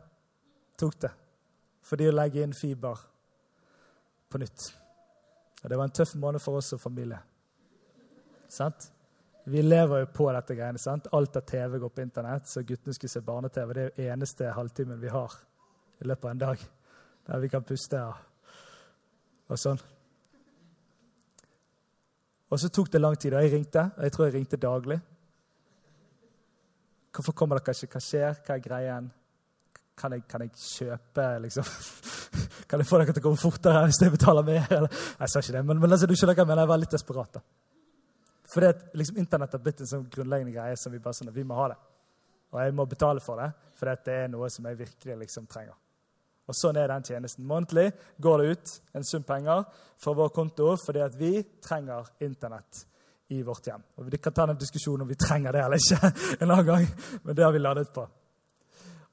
tok 0.80 1.02
det 1.02 1.12
fordi 1.89 2.06
å 2.06 2.13
legge 2.13 2.43
inn 2.45 2.52
fiber 2.54 2.99
på 4.30 4.38
nytt. 4.38 4.65
Og 5.63 5.69
Det 5.69 5.78
var 5.78 5.88
en 5.88 5.95
tøff 5.95 6.12
måned 6.21 6.43
for 6.43 6.60
oss 6.60 6.73
og 6.75 6.82
familie. 6.84 7.17
Sant? 8.49 8.91
Vi 9.49 9.63
lever 9.63 10.04
jo 10.04 10.12
på 10.13 10.28
dette 10.36 10.54
greiene. 10.54 10.78
sant? 10.78 11.08
Alt 11.12 11.38
av 11.38 11.47
TV 11.49 11.80
går 11.80 11.89
på 11.89 12.02
Internett, 12.02 12.47
så 12.47 12.62
guttene 12.62 12.93
skulle 12.93 13.10
se 13.10 13.21
barne-TV. 13.25 13.73
Det 13.73 13.82
er 13.82 13.89
jo 13.89 14.12
eneste 14.12 14.52
halvtimen 14.54 15.02
vi 15.02 15.10
har 15.10 15.34
i 15.99 16.07
løpet 16.07 16.25
av 16.25 16.31
en 16.31 16.43
dag 16.43 16.65
der 17.29 17.39
vi 17.43 17.49
kan 17.51 17.65
puste 17.65 18.01
og, 18.01 18.15
og 19.49 19.59
sånn. 19.59 19.79
Og 22.49 22.57
så 22.57 22.69
tok 22.73 22.89
det 22.91 23.01
lang 23.01 23.17
tid, 23.19 23.35
og 23.35 23.43
jeg 23.45 23.53
ringte. 23.53 23.83
og 23.97 24.03
Jeg 24.03 24.13
tror 24.15 24.25
jeg 24.25 24.33
ringte 24.33 24.57
daglig. 24.57 24.99
Hvorfor 27.13 27.35
kommer 27.38 27.59
dere 27.59 27.75
ikke? 27.75 27.93
Hva 27.93 28.01
skjer? 28.01 28.39
Hva 28.45 28.55
er 28.55 28.63
greien? 28.63 29.12
Kan 29.99 30.15
jeg, 30.15 30.23
kan 30.29 30.45
jeg 30.45 30.55
kjøpe 30.55 31.25
liksom? 31.45 31.69
Kan 32.69 32.81
jeg 32.81 32.88
få 32.88 32.99
dere 33.01 33.13
til 33.13 33.23
å 33.23 33.25
komme 33.25 33.41
fortere 33.41 33.79
hvis 33.89 33.97
jeg 34.03 34.13
betaler 34.13 34.45
mer? 34.45 34.67
Jeg 34.69 35.31
sa 35.31 35.41
ikke 35.41 35.55
det, 35.55 35.63
men, 35.65 35.79
men 35.81 35.95
altså, 35.95 36.05
du 36.05 36.13
skjønner 36.13 36.38
hva 36.38 36.43
jeg 36.43 36.49
mener. 36.51 36.62
Jeg 36.62 36.69
var 36.69 36.81
litt 36.83 36.93
desperat. 36.93 37.39
da. 37.39 38.67
At 38.69 38.83
liksom, 38.97 39.17
Internett 39.21 39.55
har 39.57 39.63
blitt 39.63 39.81
en 39.81 39.89
sånn 39.89 40.05
grunnleggende 40.13 40.53
greie 40.53 40.77
som 40.77 40.93
vi 40.93 41.01
bare 41.01 41.17
sånn, 41.17 41.33
vi 41.33 41.45
må 41.45 41.57
ha 41.57 41.71
det. 41.73 41.79
Og 42.53 42.62
jeg 42.62 42.75
må 42.77 42.85
betale 42.89 43.21
for 43.21 43.41
det, 43.41 43.49
for 43.77 43.93
det 44.05 44.15
er 44.23 44.29
noe 44.29 44.49
som 44.53 44.65
jeg 44.69 44.77
virkelig 44.77 45.17
liksom 45.23 45.49
trenger. 45.49 45.77
Og 46.49 46.57
Sånn 46.57 46.79
er 46.81 46.89
den 46.89 47.05
tjenesten. 47.05 47.45
Månedlig 47.45 47.91
går 48.17 48.41
det 48.41 48.53
ut 48.53 48.75
en 48.97 49.05
sum 49.05 49.23
penger 49.23 49.65
fra 50.01 50.13
vår 50.17 50.31
konto 50.33 50.71
fordi 50.81 51.03
at 51.05 51.17
vi 51.19 51.33
trenger 51.62 52.07
Internett 52.25 52.85
i 53.29 53.43
vårt 53.45 53.67
hjem. 53.69 53.83
Og 53.97 54.09
Vi 54.09 54.17
kan 54.17 54.33
ta 54.33 54.47
den 54.49 54.57
diskusjonen 54.57 55.05
om 55.05 55.12
vi 55.12 55.15
trenger 55.19 55.53
det 55.53 55.62
eller 55.62 55.77
ikke, 55.77 56.13
en 56.41 56.49
annen 56.49 56.65
gang, 56.65 56.88
men 57.23 57.35
det 57.35 57.45
har 57.45 57.53
vi 57.53 57.62
ladet 57.62 57.93
på. 57.93 58.07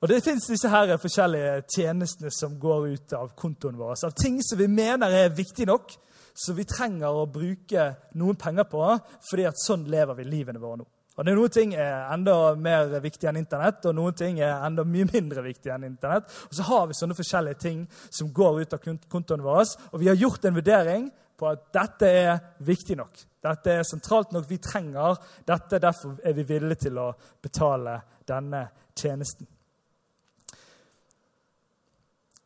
Og 0.00 0.08
Det 0.08 0.22
fins 0.24 0.48
disse 0.48 0.68
her 0.68 0.96
forskjellige 1.00 1.62
tjenestene 1.76 2.30
som 2.32 2.58
går 2.60 2.88
ut 2.88 3.12
av 3.16 3.30
kontoen 3.36 3.78
vår. 3.78 3.96
Av 4.04 4.16
ting 4.16 4.40
som 4.44 4.58
vi 4.58 4.68
mener 4.68 5.12
er 5.12 5.36
viktig 5.36 5.66
nok, 5.68 5.92
så 6.36 6.52
vi 6.52 6.64
trenger 6.68 7.16
å 7.16 7.28
bruke 7.32 7.86
noen 8.20 8.36
penger 8.36 8.68
på 8.68 8.82
fordi 9.30 9.46
at 9.48 9.60
sånn 9.60 9.86
lever 9.88 10.18
vi 10.18 10.28
livene 10.28 10.60
våre 10.60 10.82
nå. 10.82 10.88
Og 11.16 11.24
det 11.24 11.32
er 11.32 11.38
Noen 11.38 11.52
ting 11.52 11.70
er 11.74 12.10
enda 12.12 12.32
mer 12.60 12.90
viktig 13.00 13.28
enn 13.28 13.38
Internett, 13.40 13.86
og 13.88 13.94
noen 13.96 14.16
ting 14.16 14.40
er 14.44 14.66
enda 14.66 14.84
mye 14.84 15.08
mindre 15.08 15.44
viktig 15.46 15.72
enn 15.72 15.86
Internett. 15.88 16.28
Og 16.50 16.58
så 16.58 16.66
har 16.68 16.84
vi 16.90 16.96
sånne 16.98 17.16
forskjellige 17.16 17.60
ting 17.62 17.86
som 18.10 18.32
går 18.36 18.60
ut 18.60 18.76
av 18.76 18.82
kontoene 18.84 19.46
våre. 19.46 19.64
Og 19.92 20.02
vi 20.02 20.10
har 20.10 20.20
gjort 20.20 20.44
en 20.44 20.58
vurdering 20.58 21.08
på 21.36 21.48
at 21.48 21.64
dette 21.72 22.12
er 22.20 22.36
viktig 22.64 22.98
nok. 23.00 23.24
Dette 23.46 23.78
er 23.78 23.88
sentralt 23.88 24.32
nok. 24.36 24.44
Vi 24.48 24.60
trenger 24.60 25.16
dette. 25.48 25.80
Derfor 25.80 26.18
er 26.20 26.36
vi 26.36 26.44
villige 26.48 26.86
til 26.86 27.00
å 27.00 27.10
betale 27.42 28.00
denne 28.28 28.66
tjenesten. 28.96 29.48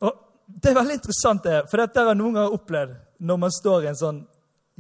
Og 0.01 0.27
Det 0.51 0.71
er 0.71 0.75
veldig 0.75 0.95
interessant, 0.99 1.45
det, 1.45 1.59
for 1.71 1.79
dette 1.79 2.01
har 2.01 2.09
jeg 2.11 2.19
noen 2.19 2.35
ganger 2.35 2.55
opplevd 2.57 2.95
når 3.23 3.37
man 3.39 3.53
står 3.55 3.85
i 3.85 3.89
en 3.93 3.99
sånn 4.01 4.17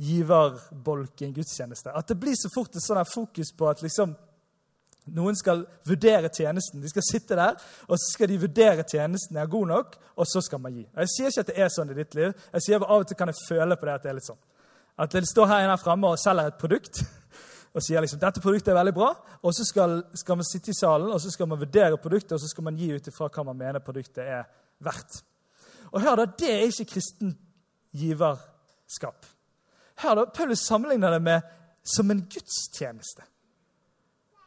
giverbolk 0.00 1.20
i 1.20 1.28
en 1.28 1.36
gudstjeneste. 1.36 1.92
At 1.92 2.08
det 2.08 2.16
blir 2.20 2.36
så 2.38 2.48
fort 2.52 2.76
et 2.76 2.84
sånn 2.84 3.00
fokus 3.08 3.52
på 3.56 3.68
at 3.68 3.82
liksom, 3.84 4.14
noen 5.16 5.36
skal 5.36 5.64
vurdere 5.88 6.30
tjenesten. 6.32 6.80
De 6.80 6.90
skal 6.90 7.04
sitte 7.04 7.36
der, 7.38 7.58
og 7.88 7.98
så 7.98 8.14
skal 8.14 8.30
de 8.30 8.38
vurdere 8.40 8.86
tjenesten 8.88 9.36
er 9.40 9.50
god 9.50 9.72
nok, 9.72 9.96
og 10.16 10.28
så 10.28 10.42
skal 10.44 10.62
man 10.62 10.76
gi. 10.76 10.86
Jeg 10.86 11.12
sier 11.14 11.32
ikke 11.32 11.44
at 11.44 11.50
det 11.50 11.64
er 11.64 11.72
sånn 11.74 11.92
i 11.92 11.96
ditt 11.98 12.16
liv. 12.16 12.36
Jeg 12.54 12.66
sier 12.66 12.84
Av 12.84 13.00
og 13.02 13.08
til 13.08 13.18
kan 13.18 13.32
jeg 13.32 13.40
føle 13.48 13.76
på 13.76 13.88
det 13.88 13.96
at 13.96 14.06
det 14.06 14.12
er 14.12 14.18
litt 14.18 14.28
sånn. 14.28 14.40
At 15.00 15.16
det 15.16 15.24
står 15.28 15.48
her 15.48 15.64
inne 15.64 15.80
fremme 15.80 16.12
og 16.12 16.20
selger 16.20 16.50
et 16.50 16.60
produkt 16.60 17.02
og 17.74 17.84
sier 17.84 18.04
liksom, 18.04 18.20
dette 18.22 18.42
produktet 18.44 18.72
er 18.72 18.80
veldig 18.80 18.94
bra, 18.96 19.10
og 19.40 19.56
så 19.56 19.66
skal, 19.68 19.98
skal, 20.18 20.38
man 20.40 20.48
sitte 20.48 20.72
i 20.72 20.76
salen 20.76 21.12
og 21.12 21.20
så 21.22 21.32
skal 21.32 21.48
man 21.48 21.60
vurdere 21.60 22.00
produktet 22.02 22.36
og 22.36 22.42
så 22.42 22.50
skal 22.50 22.66
man 22.66 22.78
gi 22.78 22.90
ut 22.92 23.12
ifra 23.12 23.28
hva 23.32 23.44
man 23.50 23.60
mener 23.60 23.84
produktet 23.84 24.24
er 24.24 24.48
verdt. 24.84 25.20
Og 25.90 26.00
hør 26.04 26.22
da, 26.22 26.26
Det 26.38 26.50
er 26.54 26.64
ikke 26.68 26.92
kristen 26.94 27.34
giverskap. 27.96 29.28
Her 30.00 30.16
da, 30.16 30.26
Paulus 30.34 30.64
sammenligner 30.66 31.10
det 31.16 31.22
med 31.22 31.40
som 31.84 32.10
en 32.10 32.22
gudstjeneste. 32.30 33.22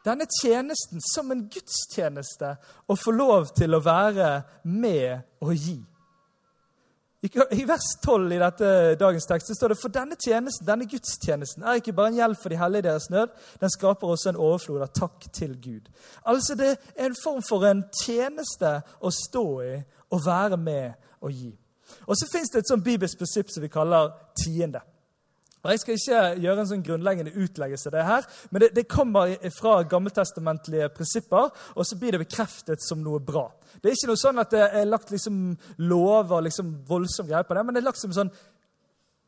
Denne 0.04 0.26
tjenesten 0.42 1.00
som 1.00 1.30
en 1.32 1.46
gudstjeneste 1.48 2.56
å 2.86 2.96
få 2.98 3.14
lov 3.14 3.54
til 3.56 3.74
å 3.74 3.82
være 3.84 4.30
med 4.68 5.22
og 5.40 5.54
gi. 5.56 5.78
I 7.24 7.64
vers 7.64 7.86
12 8.04 8.34
i 8.36 8.38
dette 8.42 8.70
dagens 9.00 9.24
tekst 9.24 9.54
står 9.56 9.72
det 9.72 9.78
for 9.80 9.88
denne 9.88 10.16
tjenesten, 10.20 10.66
denne 10.68 10.84
gudstjenesten 10.84 11.64
er 11.64 11.80
ikke 11.80 11.94
bare 11.96 12.12
en 12.12 12.18
hjelp 12.18 12.36
for 12.42 12.52
de 12.52 12.58
hellige 12.60 12.84
deres 12.84 13.08
nød, 13.08 13.32
den 13.62 13.72
skaper 13.72 14.12
også 14.12 14.34
en 14.34 14.40
overflod 14.44 14.84
av 14.84 14.92
takk 14.92 15.24
til 15.32 15.54
Gud. 15.56 15.88
Altså 16.28 16.52
Det 16.54 16.74
er 16.74 17.06
en 17.06 17.16
form 17.16 17.40
for 17.48 17.64
en 17.64 17.86
tjeneste 17.96 18.74
å 19.00 19.12
stå 19.24 19.46
i 19.64 19.74
og 20.12 20.26
være 20.26 20.60
med 20.60 20.92
og 21.24 21.32
gi. 21.32 21.54
Og 22.04 22.18
så 22.18 22.28
fins 22.28 22.52
det 22.52 22.60
et 22.60 22.74
sånt 22.74 22.84
bibelsk 22.84 23.18
prinsipp 23.18 23.48
som 23.50 23.64
vi 23.64 23.72
kaller 23.72 24.12
tiende. 24.36 24.84
Og 25.64 25.70
Jeg 25.72 25.80
skal 25.80 25.96
ikke 25.96 26.22
gjøre 26.44 26.60
en 26.60 26.68
sånn 26.68 26.84
grunnleggende 26.84 27.32
utleggelse 27.40 27.88
av 27.88 27.94
det 27.96 28.06
her, 28.08 28.26
men 28.52 28.62
det, 28.62 28.70
det 28.76 28.88
kommer 28.90 29.32
fra 29.56 29.78
gammeltestamentlige 29.88 30.90
prinsipper, 30.92 31.48
og 31.74 31.86
så 31.88 31.96
blir 32.00 32.12
det 32.12 32.20
bekreftet 32.26 32.84
som 32.84 33.00
noe 33.00 33.22
bra. 33.24 33.46
Det 33.80 33.90
er 33.90 33.96
ikke 33.96 34.12
noe 34.12 34.20
sånn 34.20 34.42
at 34.42 34.52
det 34.52 34.66
er 34.66 34.90
lagt 34.90 35.14
liksom 35.14 35.38
lover 35.88 36.44
liksom 36.44 36.74
voldsom 36.88 37.30
greier 37.30 37.48
på 37.48 37.56
det, 37.56 37.64
men 37.64 37.76
det 37.76 37.80
er 37.80 37.88
lagt 37.88 38.02
som 38.02 38.12
sånn 38.12 38.32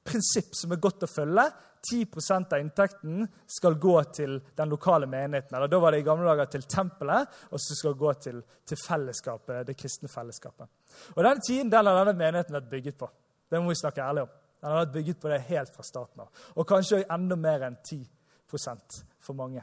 prinsipp 0.06 0.54
som 0.54 0.76
er 0.76 0.82
godt 0.82 1.06
å 1.06 1.10
følge. 1.10 1.48
10% 1.86 2.54
av 2.54 2.62
inntekten 2.62 3.26
skal 3.56 3.76
gå 3.80 3.94
til 4.16 4.38
den 4.58 4.70
lokale 4.72 5.06
menigheten. 5.06 5.54
eller 5.56 5.70
Da 5.70 5.78
var 5.78 5.92
det 5.92 6.00
i 6.02 6.06
gamle 6.06 6.26
dager 6.26 6.50
til 6.50 6.66
tempelet, 6.68 7.28
og 7.50 7.62
så 7.62 7.76
skal 7.78 7.94
det 7.94 8.00
gå 8.00 8.14
til, 8.26 8.40
til 8.66 8.80
fellesskapet, 8.86 9.66
det 9.66 9.76
kristne 9.78 10.10
fellesskapet. 10.10 10.68
Og 11.14 11.22
Den 11.24 11.40
tiden 11.46 11.70
den 11.70 11.86
har 11.86 12.04
denne 12.04 12.18
menigheten 12.18 12.58
vært 12.58 12.70
bygget 12.70 12.98
på. 12.98 13.10
Det 13.50 13.62
må 13.62 13.70
vi 13.70 13.78
snakke 13.78 14.02
ærlig 14.02 14.26
om. 14.26 14.34
Den 14.60 14.70
har 14.70 14.82
vært 14.84 14.94
bygget 14.94 15.20
på 15.22 15.30
det 15.30 15.40
helt 15.50 15.74
fra 15.74 15.84
starten 15.86 16.24
av. 16.24 16.44
Og 16.56 16.68
kanskje 16.68 17.04
enda 17.12 17.36
mer 17.38 17.66
enn 17.68 17.78
10% 17.82 19.00
for 19.20 19.38
mange. 19.38 19.62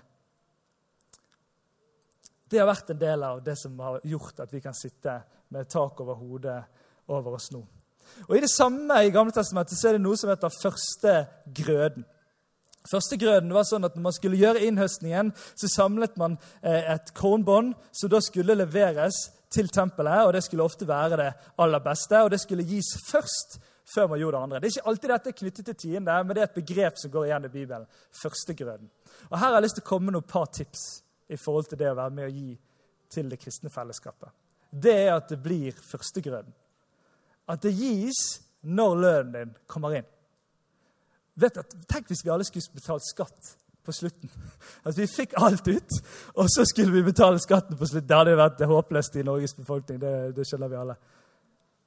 Det 2.49 2.61
har 2.61 2.69
vært 2.69 2.91
en 2.93 3.01
del 3.01 3.23
av 3.25 3.39
det 3.43 3.55
som 3.57 3.79
har 3.81 4.03
gjort 4.05 4.43
at 4.43 4.51
vi 4.53 4.61
kan 4.61 4.75
sitte 4.77 5.15
med 5.53 5.69
tak 5.69 5.99
over 6.03 6.19
hodet 6.19 6.59
over 7.09 7.37
oss 7.39 7.49
nå. 7.53 7.63
Og 8.27 8.35
I 8.37 8.43
det 8.43 8.51
samme 8.51 8.99
i 9.01 9.11
Gamle 9.13 9.33
testamentet 9.33 9.79
så 9.79 9.89
er 9.89 9.97
det 9.97 10.03
noe 10.03 10.19
som 10.19 10.29
heter 10.29 10.53
første 10.53 11.13
grøden. 11.55 12.05
Første 12.83 13.17
grøden 13.17 13.53
var 13.55 13.63
sånn 13.63 13.87
at 13.87 13.95
Når 13.95 14.03
man 14.03 14.15
skulle 14.15 14.37
gjøre 14.37 14.65
innhøstningen, 14.67 15.31
så 15.55 15.69
samlet 15.71 16.17
man 16.19 16.35
eh, 16.61 16.93
et 16.93 17.13
kornbånd 17.15 17.73
som 17.95 18.11
da 18.11 18.19
skulle 18.21 18.57
leveres 18.59 19.29
til 19.53 19.69
tempelet. 19.71 20.25
og 20.27 20.33
Det 20.33 20.43
skulle 20.43 20.65
ofte 20.67 20.87
være 20.87 21.17
det 21.17 21.29
aller 21.57 21.79
beste, 21.79 22.21
og 22.21 22.31
det 22.31 22.41
skulle 22.43 22.67
gis 22.67 22.91
først 23.07 23.59
før 23.85 24.07
man 24.07 24.19
gjorde 24.19 24.37
det 24.37 24.43
andre. 24.43 24.59
Det 24.59 24.67
er 24.67 24.75
ikke 24.75 24.89
alltid 24.91 25.13
dette 25.13 25.31
er 25.31 25.37
knyttet 25.39 25.65
til 25.69 25.79
tiende, 25.83 26.17
men 26.23 26.35
det 26.35 26.43
er 26.43 26.49
et 26.49 26.59
begrep 26.59 26.99
som 26.99 27.11
går 27.11 27.25
igjen 27.29 27.47
i 27.47 27.53
Bibelen. 27.53 27.87
Førstegrøden. 28.21 28.91
Og 29.29 29.39
Her 29.39 29.45
har 29.45 29.57
jeg 29.57 29.65
lyst 29.67 29.79
til 29.79 29.85
å 29.85 29.89
komme 29.89 30.09
med 30.09 30.17
noen 30.17 30.29
par 30.29 30.47
tips 30.55 30.85
i 31.29 31.39
forhold 31.39 31.69
til 31.71 31.81
det 31.81 31.91
å 31.91 31.97
være 31.99 32.15
med 32.15 32.29
å 32.29 32.33
gi 32.33 32.53
til 33.13 33.29
det 33.29 33.39
kristne 33.41 33.71
fellesskapet. 33.73 34.31
Det 34.73 34.95
er 35.05 35.11
at 35.15 35.29
det 35.29 35.41
blir 35.43 35.75
førstegrøden. 35.77 36.53
At 37.51 37.61
det 37.61 37.75
gis 37.75 38.21
når 38.63 38.95
lønnen 38.95 39.33
din 39.35 39.57
kommer 39.67 39.97
inn. 39.99 40.07
Vet 41.39 41.59
at, 41.59 41.75
Tenk 41.89 42.07
hvis 42.09 42.23
vi 42.23 42.31
alle 42.31 42.45
skulle 42.47 42.77
betalt 42.77 43.05
skatt 43.05 43.53
på 43.83 43.91
slutten. 43.91 44.29
At 44.87 44.97
vi 44.97 45.07
fikk 45.09 45.33
alt 45.41 45.67
ut, 45.67 45.97
og 46.39 46.47
så 46.51 46.63
skulle 46.69 46.93
vi 46.93 47.03
betale 47.03 47.41
skatten 47.41 47.77
på 47.77 47.87
slutten. 47.89 48.07
Det 48.07 48.15
hadde 48.15 48.37
vært 48.39 48.63
håpløst 48.69 49.17
i 49.19 49.25
Norges 49.27 49.57
befolkning. 49.57 49.99
Det, 49.99 50.13
det 50.37 50.45
skjønner 50.47 50.71
vi 50.71 50.79
alle. 50.79 50.95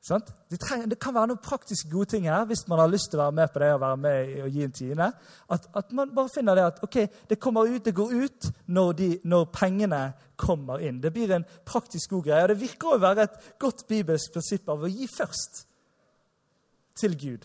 Det, 0.07 0.59
trenger, 0.61 0.87
det, 0.87 0.99
kan 1.03 1.14
være 1.16 1.33
noen 1.33 1.42
praktiske 1.42 1.88
gode 1.90 2.12
ting 2.12 2.29
her 2.31 2.45
hvis 2.47 2.62
man 2.71 2.79
har 2.79 2.90
lyst 2.90 3.11
til 3.11 3.19
å 3.19 3.25
være 3.25 3.35
med 3.40 3.51
på 3.51 3.62
det 3.62 3.71
og 3.75 3.81
være 3.83 3.99
med 4.05 4.35
og 4.45 4.55
gi 4.55 4.62
en 4.62 4.75
tiende. 4.77 5.09
At, 5.51 5.66
at, 5.75 5.90
man 5.99 6.12
bare 6.14 6.31
finner 6.31 6.59
det 6.59 6.66
at 6.69 6.79
ok, 6.87 6.99
det 7.31 7.40
kommer 7.42 7.66
ut, 7.66 7.83
det 7.85 7.95
går 7.97 8.14
ut 8.14 8.49
når, 8.71 8.92
de, 9.01 9.09
når 9.27 9.49
pengene 9.57 10.03
kommer 10.38 10.85
inn. 10.87 11.01
Det 11.03 11.11
blir 11.14 11.35
en 11.35 11.47
praktisk 11.66 12.14
god 12.14 12.29
greie. 12.29 12.45
og 12.45 12.53
Det 12.53 12.61
virker 12.61 12.95
å 12.95 13.01
være 13.03 13.27
et 13.27 13.51
godt 13.59 13.83
bibelsk 13.90 14.37
prinsipp 14.37 14.71
av 14.71 14.87
å 14.87 14.92
gi 14.92 15.11
først 15.11 15.64
til 16.97 17.19
Gud, 17.19 17.42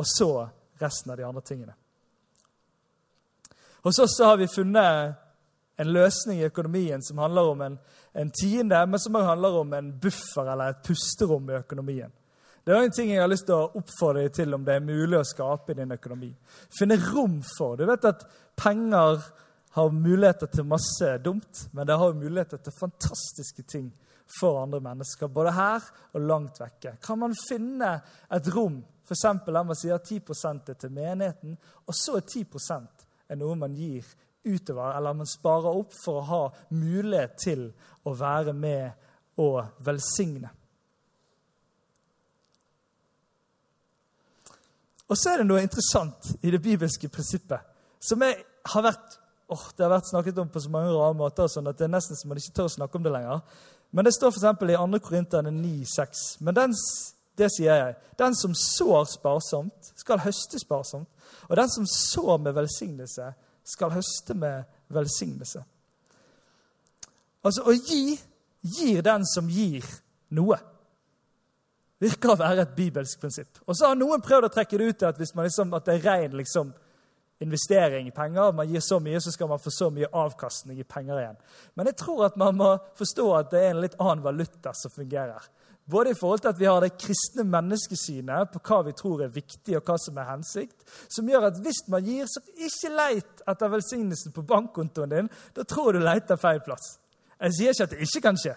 og 0.00 0.08
så 0.08 0.30
resten 0.80 1.12
av 1.12 1.20
de 1.20 1.26
andre 1.28 1.44
tingene. 1.44 1.76
Hos 3.84 4.00
oss 4.02 4.16
har 4.24 4.40
vi 4.40 4.48
funnet 4.50 5.27
en 5.78 5.92
løsning 5.94 6.40
i 6.42 6.48
økonomien 6.48 7.02
som 7.04 7.20
handler 7.22 7.52
om 7.52 7.60
en 7.64 7.78
en 8.12 8.30
tiende, 8.30 8.86
men 8.86 9.00
som 9.00 9.14
handler 9.14 9.48
om 9.60 9.72
en 9.72 9.98
buffer 9.98 10.52
eller 10.52 10.72
et 10.72 10.82
pusterom 10.82 11.50
i 11.50 11.58
økonomien. 11.58 12.12
Det 12.64 12.74
er 12.74 12.82
en 12.82 12.92
ting 12.92 13.10
jeg 13.12 13.22
har 13.22 13.30
lyst 13.30 13.46
til 13.48 13.56
å 13.56 13.78
oppfordre 13.78 14.24
deg 14.26 14.34
til 14.36 14.56
om 14.56 14.64
det 14.66 14.74
er 14.74 14.84
mulig 14.84 15.16
å 15.20 15.26
skape 15.26 15.72
i 15.72 15.78
din 15.78 15.94
økonomi. 15.94 16.32
Finne 16.78 16.98
rom 17.00 17.38
for. 17.54 17.78
Du 17.78 17.86
vet 17.88 18.04
at 18.10 18.26
penger 18.58 19.22
har 19.78 19.94
muligheter 19.94 20.50
til 20.52 20.66
masse 20.68 21.14
dumt, 21.24 21.62
men 21.72 21.86
det 21.86 21.96
har 21.96 22.18
muligheter 22.18 22.60
til 22.60 22.76
fantastiske 22.80 23.64
ting 23.70 23.88
for 24.40 24.58
andre 24.60 24.82
mennesker, 24.84 25.30
både 25.32 25.54
her 25.56 25.86
og 26.12 26.26
langt 26.28 26.60
vekke. 26.60 26.98
Kan 27.00 27.22
man 27.22 27.36
finne 27.38 27.94
et 28.34 28.50
rom, 28.52 28.82
f.eks. 29.06 29.24
der 29.46 29.62
man 29.62 29.78
sier 29.78 30.02
10 30.02 30.18
er 30.18 30.74
til 30.74 30.92
menigheten, 30.92 31.56
og 31.86 31.96
så 31.96 32.18
er 32.18 32.26
10% 32.26 33.06
er 33.28 33.38
noe 33.40 33.56
man 33.56 33.76
gir 33.76 34.04
utover, 34.44 34.96
eller 34.96 35.16
man 35.18 35.28
sparer 35.28 35.80
opp 35.80 35.94
for 36.04 36.20
å 36.20 36.28
ha 36.28 36.42
mulighet 36.70 37.36
til 37.42 37.66
å 38.06 38.14
være 38.16 38.54
med 38.56 39.40
og 39.42 39.82
velsigne. 39.84 40.50
Og 45.08 45.16
så 45.16 45.32
er 45.32 45.40
det 45.40 45.48
noe 45.48 45.64
interessant 45.64 46.34
i 46.44 46.52
det 46.52 46.60
bibelske 46.62 47.08
prinsippet 47.08 47.64
som 48.04 48.22
jeg 48.22 48.36
har 48.72 48.84
vært, 48.84 49.16
åh, 49.50 49.64
det 49.76 49.86
har 49.86 49.94
vært 49.94 50.10
snakket 50.10 50.40
om 50.42 50.50
på 50.52 50.60
så 50.62 50.70
mange 50.70 50.92
rare 50.92 51.16
måter 51.16 51.48
sånn 51.50 51.70
at 51.70 51.78
det 51.78 51.88
er 51.88 51.94
nesten 51.94 52.18
som 52.18 52.30
man 52.30 52.40
ikke 52.40 52.54
tør 52.54 52.68
å 52.68 52.74
snakke 52.76 52.98
om 52.98 53.06
det 53.06 53.14
lenger. 53.14 53.40
Men 53.90 54.04
det 54.04 54.12
står 54.14 54.34
f.eks. 54.34 54.44
i 54.44 54.76
2. 54.76 55.00
Korinterne 55.02 55.52
9,6. 55.54 56.24
Men 56.44 56.56
den, 56.58 56.76
det 57.40 57.48
sier 57.54 57.80
jeg. 57.80 57.96
Den 58.20 58.36
som 58.36 58.54
sår 58.54 59.08
sparsomt, 59.14 59.92
skal 59.96 60.20
høste 60.22 60.60
sparsomt. 60.60 61.08
Og 61.48 61.56
den 61.56 61.72
som 61.72 61.88
sår 61.88 62.42
med 62.44 62.56
velsignelse, 62.58 63.32
skal 63.68 63.92
høste 63.92 64.34
med 64.38 64.64
velsignelse. 64.94 65.62
Altså, 67.44 67.64
å 67.68 67.74
gi 67.76 68.18
gir 68.60 69.04
den 69.04 69.24
som 69.26 69.48
gir, 69.50 69.86
noe. 70.34 70.58
Virker 71.98 72.34
å 72.34 72.38
være 72.38 72.62
et 72.62 72.74
bibelsk 72.76 73.20
prinsipp. 73.20 73.60
Og 73.66 73.76
så 73.76 73.90
har 73.90 73.98
noen 73.98 74.22
prøvd 74.22 74.48
å 74.48 74.52
trekke 74.54 74.78
det 74.78 74.90
ut 74.90 75.00
til 75.00 75.08
at, 75.10 75.18
hvis 75.18 75.34
man 75.34 75.48
liksom, 75.48 75.72
at 75.74 75.86
det 75.88 75.96
er 75.96 76.04
ren 76.06 76.36
liksom, 76.38 76.72
investering 77.42 78.08
i 78.08 78.14
penger. 78.14 78.52
Man 78.52 78.70
gir 78.70 78.82
så 78.82 78.98
mye, 79.02 79.20
så 79.22 79.32
skal 79.34 79.50
man 79.50 79.62
få 79.62 79.70
så 79.74 79.90
mye 79.94 80.10
avkastning 80.10 80.80
i 80.80 80.86
penger 80.86 81.20
igjen. 81.20 81.40
Men 81.78 81.90
jeg 81.90 81.98
tror 82.02 82.24
at 82.26 82.38
man 82.40 82.58
må 82.58 82.72
forstå 82.98 83.28
at 83.38 83.50
det 83.54 83.62
er 83.62 83.72
en 83.72 83.82
litt 83.82 83.98
annen 83.98 84.24
valuta 84.24 84.74
som 84.74 84.94
fungerer. 84.94 85.46
Både 85.90 86.10
i 86.12 86.18
forhold 86.20 86.42
til 86.44 86.50
at 86.50 86.58
vi 86.60 86.66
har 86.68 86.82
det 86.84 86.98
kristne 87.00 87.46
menneskesynet 87.48 88.50
på 88.52 88.60
hva 88.60 88.82
vi 88.84 88.92
tror 88.96 89.22
er 89.24 89.32
viktig, 89.32 89.76
og 89.78 89.88
hva 89.88 89.96
som 90.02 90.18
er 90.20 90.28
hensikt, 90.28 90.84
som 91.08 91.28
gjør 91.28 91.48
at 91.48 91.60
hvis 91.64 91.80
man 91.88 92.04
gir, 92.04 92.28
så 92.28 92.42
ikke 92.52 92.92
leit 92.92 93.42
etter 93.48 93.72
velsignelsen 93.72 94.34
på 94.36 94.44
bankkontoen 94.50 95.14
din. 95.14 95.30
Da 95.56 95.64
tror 95.64 95.96
du 95.96 96.02
leter 96.04 96.36
feil 96.40 96.60
plass. 96.64 96.98
Jeg 97.40 97.56
sier 97.56 97.72
ikke 97.72 97.86
at 97.88 97.94
det 97.94 98.04
ikke 98.04 98.24
kan 98.26 98.40
skje. 98.40 98.54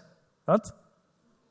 Sant? 0.50 0.74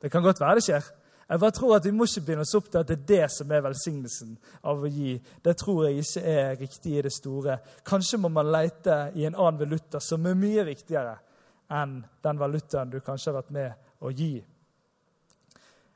Det 0.01 0.11
kan 0.11 0.23
godt 0.23 0.41
være 0.43 0.59
det 0.59 0.65
skjer. 0.67 0.91
Jeg 1.31 1.39
bare 1.39 1.51
tror 1.55 1.75
at 1.75 1.85
Vi 1.85 1.91
må 1.95 2.03
ikke 2.03 2.25
binde 2.27 2.43
oss 2.43 2.55
opp 2.55 2.69
til 2.69 2.81
at 2.81 2.87
det 2.87 2.97
er 2.99 3.05
det 3.07 3.31
som 3.31 3.51
er 3.51 3.61
velsignelsen 3.63 4.37
av 4.67 4.81
å 4.83 4.89
gi. 4.91 5.15
Det 5.41 5.53
tror 5.57 5.85
jeg 5.87 6.03
ikke 6.03 6.23
er 6.27 6.55
riktig 6.59 6.97
i 6.97 7.03
det 7.05 7.13
store. 7.15 7.57
Kanskje 7.87 8.19
må 8.19 8.29
man 8.29 8.51
lete 8.51 8.97
i 9.15 9.25
en 9.25 9.37
annen 9.37 9.61
valuta 9.63 10.01
som 10.03 10.25
er 10.27 10.35
mye 10.35 10.65
viktigere 10.67 11.15
enn 11.71 12.01
den 12.21 12.39
valutaen 12.39 12.91
du 12.91 12.99
kanskje 12.99 13.31
har 13.31 13.39
vært 13.39 13.53
med 13.55 14.03
å 14.03 14.11
gi. 14.11 14.33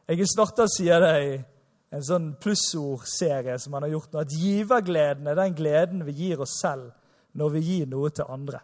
Jeg 0.06 0.22
har 0.22 0.30
starta, 0.30 0.68
sier 0.70 1.02
det, 1.02 1.14
i 1.26 1.96
en 1.96 2.04
sånn 2.06 2.28
plussordserie 2.42 3.58
som 3.62 3.74
han 3.78 3.88
har 3.88 3.96
gjort 3.96 4.14
nå, 4.14 4.22
at 4.22 4.38
givergleden 4.38 5.30
er 5.32 5.38
den 5.40 5.56
gleden 5.58 6.06
vi 6.06 6.14
gir 6.20 6.44
oss 6.46 6.60
selv 6.62 6.92
når 7.36 7.54
vi 7.56 7.62
gir 7.66 7.90
noe 7.90 8.12
til 8.14 8.30
andre. 8.32 8.62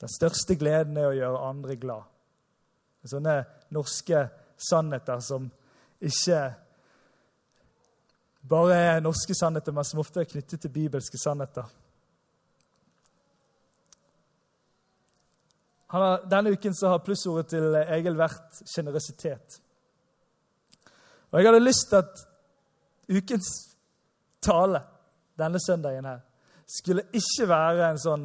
Den 0.00 0.12
største 0.12 0.56
gleden 0.60 0.96
er 1.00 1.08
å 1.08 1.16
gjøre 1.16 1.44
andre 1.48 1.76
glad. 1.80 2.08
Sånne 3.06 3.36
norske 3.72 4.24
sannheter 4.58 5.20
som 5.22 5.46
ikke 6.02 6.40
bare 8.46 8.76
er 8.76 9.04
norske 9.04 9.34
sannheter, 9.34 9.74
men 9.74 9.86
som 9.86 10.00
ofte 10.02 10.22
er 10.22 10.30
knyttet 10.30 10.62
til 10.62 10.72
bibelske 10.74 11.18
sannheter. 11.20 11.68
Har, 15.86 16.24
denne 16.30 16.50
uken 16.50 16.74
har 16.82 17.04
plussordet 17.06 17.52
til 17.54 17.76
Egil 17.78 18.16
vært 18.18 18.62
sjenerøsitet. 18.66 19.60
Og 21.30 21.38
jeg 21.38 21.48
hadde 21.48 21.62
lyst 21.62 21.88
til 21.90 22.00
at 22.00 22.24
ukens 23.12 23.50
tale 24.42 24.82
denne 25.38 25.60
søndagen 25.62 26.04
her 26.04 26.22
skulle 26.66 27.06
ikke 27.14 27.46
være 27.48 27.90
en 27.90 28.00
sånn 28.02 28.24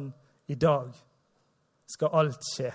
I 0.50 0.56
dag 0.58 0.88
skal 1.86 2.14
alt 2.18 2.42
skje. 2.50 2.72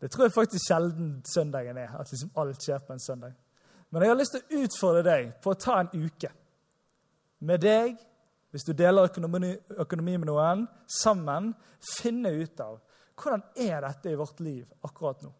Det 0.00 0.10
tror 0.10 0.24
jeg 0.24 0.32
faktisk 0.32 0.64
sjelden 0.64 1.18
søndagen 1.26 1.76
er. 1.76 1.92
At 1.98 2.10
liksom 2.10 2.30
alt 2.38 2.62
skjer 2.62 2.80
på 2.86 2.94
en 2.94 3.02
søndag. 3.02 3.34
Men 3.90 4.02
jeg 4.02 4.10
har 4.10 4.18
lyst 4.18 4.36
til 4.36 4.44
å 4.44 4.62
utfordre 4.64 5.04
deg 5.04 5.32
på 5.42 5.52
å 5.52 5.58
ta 5.58 5.80
en 5.82 5.90
uke 5.92 6.30
med 7.38 7.62
deg, 7.62 7.96
hvis 8.50 8.64
du 8.64 8.72
deler 8.72 9.08
økonomi, 9.08 9.52
økonomi 9.78 10.16
med 10.16 10.28
noen, 10.30 10.64
sammen 11.02 11.52
finne 11.98 12.32
ut 12.34 12.60
av 12.64 12.78
hvordan 13.18 13.42
er 13.56 13.82
dette 13.82 14.12
i 14.12 14.18
vårt 14.18 14.40
liv 14.40 14.64
akkurat 14.86 15.24
nå? 15.24 15.32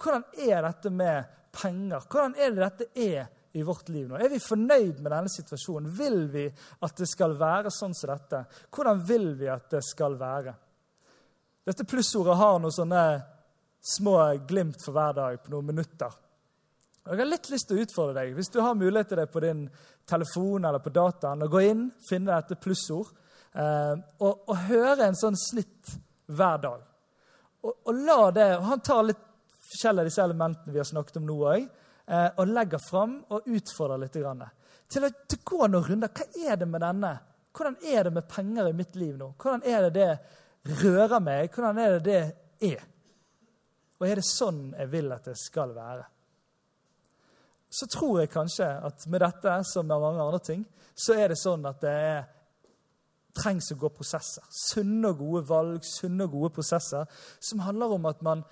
Hvordan 0.00 0.24
er 0.48 0.62
dette 0.64 0.90
med 0.90 1.36
penger? 1.52 2.06
Hvordan 2.08 2.34
er 2.38 2.54
det 2.54 2.62
dette 2.64 2.88
er 2.94 3.28
i 3.52 3.64
vårt 3.66 3.88
liv 3.92 4.08
nå? 4.08 4.16
Er 4.16 4.32
vi 4.32 4.40
fornøyd 4.40 5.02
med 5.02 5.10
denne 5.12 5.32
situasjonen? 5.32 5.90
Vil 5.92 6.24
vi 6.32 6.46
at 6.48 6.96
det 6.96 7.08
skal 7.10 7.36
være 7.38 7.72
sånn 7.74 7.94
som 7.96 8.14
dette? 8.14 8.44
Hvordan 8.72 9.04
vil 9.04 9.34
vi 9.40 9.50
at 9.52 9.68
det 9.74 9.82
skal 9.84 10.16
være? 10.20 10.54
Dette 11.66 11.84
plussordet 11.84 12.38
har 12.40 12.58
noen 12.58 12.74
sånne 12.74 13.04
små 13.80 14.16
glimt 14.48 14.80
for 14.84 14.96
hver 14.96 15.16
dag 15.16 15.40
på 15.44 15.52
noen 15.52 15.70
minutter. 15.72 16.16
Jeg 17.04 17.16
har 17.16 17.28
litt 17.28 17.48
lyst 17.50 17.68
til 17.68 17.78
å 17.78 17.84
utfordre 17.84 18.20
deg, 18.20 18.34
hvis 18.36 18.52
du 18.52 18.60
har 18.60 18.76
mulighet 18.76 19.08
til 19.12 19.20
det 19.22 19.30
på 19.32 19.40
din 19.42 19.64
telefon 20.08 20.66
eller 20.68 20.82
på 20.84 20.92
dataen, 20.92 21.42
å 21.42 21.48
gå 21.50 21.62
inn, 21.64 21.86
finne 22.06 22.36
dette 22.36 22.58
plussord, 22.60 23.08
eh, 23.56 23.94
og, 24.20 24.44
og 24.46 24.66
høre 24.68 25.08
en 25.08 25.16
sånn 25.18 25.38
snitt 25.38 25.94
hver 26.30 26.60
dag. 26.62 26.89
Og, 27.60 27.74
og, 27.84 27.94
la 27.94 28.30
det, 28.34 28.48
og 28.56 28.64
Han 28.70 28.80
tar 28.84 29.02
litt 29.08 29.24
forskjellige 29.70 30.02
av 30.02 30.10
disse 30.10 30.24
elementene 30.24 30.74
vi 30.74 30.80
har 30.80 30.88
snakket 30.88 31.20
om 31.20 31.26
nå 31.28 31.38
òg, 31.52 31.66
eh, 32.06 32.28
og 32.36 32.50
legger 32.50 32.82
fram 32.82 33.18
og 33.30 33.48
utfordrer 33.48 34.04
litt. 34.04 34.20
Grann. 34.20 34.46
Til 34.90 35.06
å, 35.06 35.10
gå 35.44 35.66
noen 35.66 35.86
runder. 35.86 36.12
Hva 36.14 36.50
er 36.50 36.60
det 36.60 36.68
med 36.68 36.82
denne? 36.84 37.12
Hvordan 37.56 37.76
er 37.82 38.06
det 38.06 38.14
med 38.14 38.28
penger 38.30 38.70
i 38.70 38.76
mitt 38.76 38.96
liv 38.98 39.18
nå? 39.18 39.32
Hvordan 39.38 39.66
er 39.66 39.88
det 39.88 39.92
det 39.98 40.78
rører 40.82 41.20
meg? 41.22 41.50
Hvordan 41.54 41.78
er 41.82 41.98
det 41.98 42.02
det 42.06 42.72
er? 42.72 42.88
Og 44.00 44.08
er 44.08 44.20
det 44.20 44.26
sånn 44.26 44.70
jeg 44.78 44.90
vil 44.92 45.12
at 45.12 45.28
det 45.28 45.36
skal 45.38 45.74
være? 45.76 46.04
Så 47.70 47.86
tror 47.86 48.20
jeg 48.22 48.32
kanskje 48.32 48.66
at 48.66 49.06
med 49.06 49.22
dette, 49.22 49.56
som 49.68 49.86
med 49.86 50.02
mange 50.02 50.22
andre 50.24 50.40
ting, 50.42 50.62
så 50.94 51.14
er 51.14 51.30
det 51.30 51.38
sånn 51.38 51.66
at 51.68 51.82
det 51.82 51.92
er 51.94 52.22
trengs 53.36 53.70
å 53.72 53.78
gå 53.80 53.90
prosesser. 53.94 54.44
Sunne 54.50 55.12
og 55.12 55.20
gode 55.20 55.42
valg, 55.48 55.84
sunne 55.86 56.26
og 56.26 56.36
gode 56.36 56.54
prosesser 56.58 57.06
som 57.38 57.62
handler 57.66 57.96
om 57.96 58.08
at 58.10 58.22
man 58.26 58.44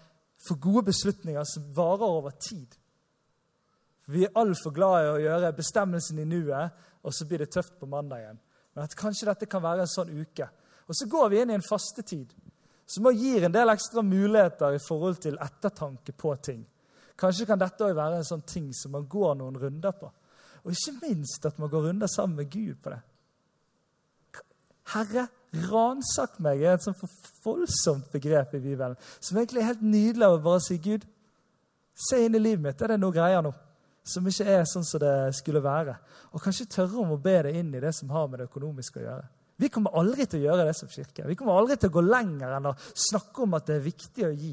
får 0.47 0.61
gode 0.63 0.85
beslutninger 0.91 1.45
som 1.49 1.71
varer 1.75 2.07
over 2.07 2.37
tid. 2.39 2.77
Vi 4.09 4.25
er 4.25 4.37
altfor 4.41 4.73
glad 4.73 5.05
i 5.05 5.09
å 5.11 5.23
gjøre 5.23 5.57
bestemmelsen 5.57 6.21
i 6.23 6.29
nuet, 6.29 6.77
og 7.05 7.15
så 7.15 7.27
blir 7.29 7.43
det 7.45 7.51
tøft 7.53 7.75
på 7.81 7.89
mandagen. 7.91 8.39
Men 8.75 8.87
at 8.87 8.97
kanskje 8.97 9.29
dette 9.29 9.49
kan 9.51 9.63
være 9.65 9.85
en 9.85 9.91
sånn 9.91 10.13
uke. 10.15 10.47
Og 10.89 10.97
så 10.97 11.09
går 11.11 11.29
vi 11.29 11.43
inn 11.43 11.53
i 11.53 11.59
en 11.59 11.67
fastetid 11.67 12.33
som 12.89 13.11
gir 13.13 13.45
en 13.45 13.53
del 13.53 13.69
ekstra 13.69 14.01
muligheter 14.03 14.79
i 14.79 14.81
forhold 14.81 15.19
til 15.21 15.37
ettertanke 15.45 16.15
på 16.17 16.33
ting. 16.41 16.63
Kanskje 17.19 17.47
kan 17.51 17.61
dette 17.61 17.85
også 17.85 17.99
være 17.99 18.21
en 18.21 18.29
sånn 18.29 18.47
ting 18.49 18.71
som 18.73 18.95
man 18.95 19.05
går 19.11 19.35
noen 19.37 19.59
runder 19.61 19.93
på. 19.99 20.09
Og 20.65 20.73
ikke 20.73 20.95
minst 21.03 21.45
at 21.45 21.59
man 21.61 21.69
går 21.69 21.89
runder 21.89 22.09
sammen 22.09 22.41
med 22.41 22.51
Gud 22.53 22.79
på 22.83 22.95
det. 22.95 23.01
Herre, 24.95 25.29
ransak 25.69 26.39
meg 26.45 26.63
er 26.63 26.77
et 26.77 26.85
sånt 26.85 27.01
voldsomt 27.45 28.11
begrep 28.13 28.55
i 28.57 28.63
Bibelen. 28.63 28.97
Som 29.21 29.39
egentlig 29.39 29.63
er 29.63 29.71
helt 29.73 29.85
nydelig 29.85 30.29
å 30.29 30.43
bare 30.45 30.65
si 30.65 30.79
Gud, 30.83 31.07
se 31.99 32.21
inn 32.25 32.37
i 32.37 32.43
livet 32.43 32.65
mitt. 32.65 32.83
Er 32.83 32.95
det 32.95 33.01
noe 33.03 33.15
greier 33.15 33.43
nå 33.45 33.53
som 34.09 34.25
ikke 34.25 34.47
er 34.49 34.63
sånn 34.69 34.87
som 34.87 35.03
det 35.03 35.17
skulle 35.37 35.61
være? 35.65 35.97
Og 36.33 36.41
kanskje 36.45 36.69
tørre 36.79 37.03
om 37.03 37.17
å 37.17 37.21
be 37.21 37.37
det 37.49 37.57
inn 37.61 37.75
i 37.75 37.83
det 37.83 37.93
som 37.97 38.13
har 38.15 38.29
med 38.31 38.41
det 38.41 38.49
økonomiske 38.49 39.03
å 39.03 39.05
gjøre. 39.05 39.29
Vi 39.59 39.71
kommer 39.75 39.97
aldri 39.99 40.25
til 40.31 40.45
å 40.45 40.51
gjøre 40.53 40.69
det 40.69 40.77
som 40.79 40.91
kirke. 40.93 41.27
Vi 41.27 41.37
kommer 41.37 41.59
aldri 41.59 41.77
til 41.77 41.91
å 41.91 41.97
gå 41.97 42.05
lenger 42.07 42.55
enn 42.57 42.71
å 42.71 42.77
snakke 42.79 43.43
om 43.45 43.57
at 43.59 43.67
det 43.67 43.79
er 43.79 43.89
viktig 43.89 44.27
å 44.29 44.35
gi. 44.37 44.53